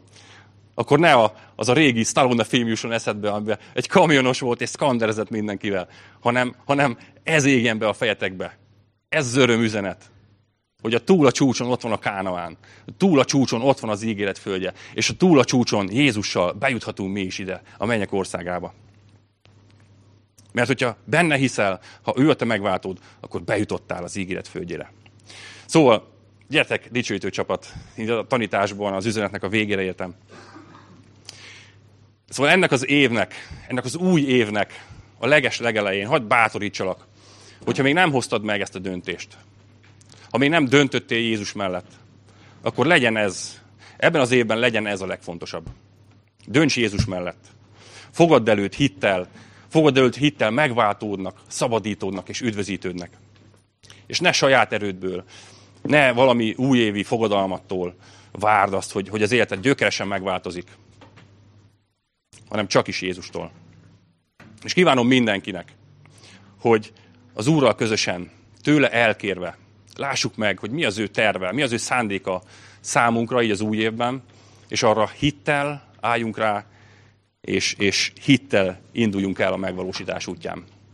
akkor 0.74 0.98
ne 0.98 1.12
a, 1.12 1.34
az 1.56 1.68
a 1.68 1.72
régi 1.72 2.02
Stallone 2.02 2.44
film 2.44 2.68
jusson 2.68 2.92
eszedbe, 2.92 3.30
amiben 3.30 3.58
egy 3.74 3.88
kamionos 3.88 4.40
volt 4.40 4.60
és 4.60 4.68
szkanderezett 4.68 5.30
mindenkivel, 5.30 5.88
hanem, 6.20 6.54
hanem 6.64 6.98
ez 7.22 7.44
égjen 7.44 7.78
be 7.78 7.88
a 7.88 7.92
fejetekbe. 7.92 8.58
Ez 9.08 9.26
az 9.26 9.36
öröm 9.36 9.60
üzenet. 9.60 10.10
Hogy 10.82 10.94
a 10.94 11.04
túl 11.04 11.26
a 11.26 11.32
csúcson 11.32 11.70
ott 11.70 11.80
van 11.80 11.92
a 11.92 11.98
Kánaán. 11.98 12.56
A 12.86 12.90
túl 12.96 13.18
a 13.18 13.24
csúcson 13.24 13.62
ott 13.62 13.80
van 13.80 13.90
az 13.90 14.02
ígéret 14.02 14.38
földje. 14.38 14.72
És 14.94 15.08
a 15.08 15.14
túl 15.16 15.38
a 15.38 15.44
csúcson 15.44 15.92
Jézussal 15.92 16.52
bejuthatunk 16.52 17.12
mi 17.12 17.20
is 17.20 17.38
ide, 17.38 17.62
a 17.78 17.86
mennyek 17.86 18.12
országába. 18.12 18.74
Mert 20.52 20.66
hogyha 20.66 20.96
benne 21.04 21.36
hiszel, 21.36 21.80
ha 22.02 22.14
ő 22.16 22.30
a 22.30 22.34
te 22.34 22.44
megváltód, 22.44 22.98
akkor 23.20 23.42
bejutottál 23.42 24.02
az 24.02 24.16
ígéret 24.16 24.48
földjére. 24.48 24.92
Szóval 25.66 26.12
Gyertek, 26.48 26.88
dicsőítő 26.90 27.30
csapat, 27.30 27.72
így 27.96 28.08
a 28.08 28.26
tanításban 28.26 28.92
az 28.92 29.06
üzenetnek 29.06 29.42
a 29.42 29.48
végére 29.48 29.82
értem. 29.82 30.14
Szóval 32.34 32.52
ennek 32.52 32.72
az 32.72 32.88
évnek, 32.88 33.34
ennek 33.68 33.84
az 33.84 33.96
új 33.96 34.20
évnek 34.20 34.84
a 35.18 35.26
leges 35.26 35.58
legelején, 35.58 36.06
hagyd 36.06 36.24
bátorítsalak, 36.24 37.06
hogyha 37.64 37.82
még 37.82 37.94
nem 37.94 38.10
hoztad 38.10 38.44
meg 38.44 38.60
ezt 38.60 38.74
a 38.74 38.78
döntést, 38.78 39.36
ha 40.30 40.38
még 40.38 40.50
nem 40.50 40.64
döntöttél 40.64 41.18
Jézus 41.18 41.52
mellett, 41.52 41.90
akkor 42.62 42.86
legyen 42.86 43.16
ez, 43.16 43.60
ebben 43.96 44.20
az 44.20 44.30
évben 44.30 44.58
legyen 44.58 44.86
ez 44.86 45.00
a 45.00 45.06
legfontosabb. 45.06 45.66
Dönts 46.46 46.76
Jézus 46.76 47.04
mellett. 47.04 47.44
Fogadd 48.10 48.50
előtt 48.50 48.74
hittel, 48.74 49.28
fogadd 49.68 49.98
előtt 49.98 50.16
hittel 50.16 50.50
megváltódnak, 50.50 51.40
szabadítódnak 51.48 52.28
és 52.28 52.40
üdvözítődnek. 52.40 53.10
És 54.06 54.20
ne 54.20 54.32
saját 54.32 54.72
erődből, 54.72 55.24
ne 55.82 56.12
valami 56.12 56.54
újévi 56.56 57.02
fogadalmattól 57.02 57.94
várd 58.32 58.72
azt, 58.72 58.92
hogy, 58.92 59.08
hogy 59.08 59.22
az 59.22 59.32
életed 59.32 59.60
gyökeresen 59.60 60.08
megváltozik, 60.08 60.66
hanem 62.54 62.68
csak 62.68 62.88
is 62.88 63.00
Jézustól. 63.02 63.50
És 64.64 64.72
kívánom 64.72 65.06
mindenkinek, 65.06 65.72
hogy 66.58 66.92
az 67.32 67.46
Úrral 67.46 67.74
közösen, 67.74 68.30
tőle 68.62 68.90
elkérve, 68.90 69.56
lássuk 69.96 70.36
meg, 70.36 70.58
hogy 70.58 70.70
mi 70.70 70.84
az 70.84 70.98
ő 70.98 71.06
terve, 71.06 71.52
mi 71.52 71.62
az 71.62 71.72
ő 71.72 71.76
szándéka 71.76 72.42
számunkra 72.80 73.42
így 73.42 73.50
az 73.50 73.60
új 73.60 73.76
évben, 73.76 74.22
és 74.68 74.82
arra 74.82 75.08
hittel 75.08 75.92
álljunk 76.00 76.38
rá, 76.38 76.66
és, 77.40 77.74
és 77.78 78.12
hittel 78.22 78.80
induljunk 78.92 79.38
el 79.38 79.52
a 79.52 79.56
megvalósítás 79.56 80.26
útján. 80.26 80.64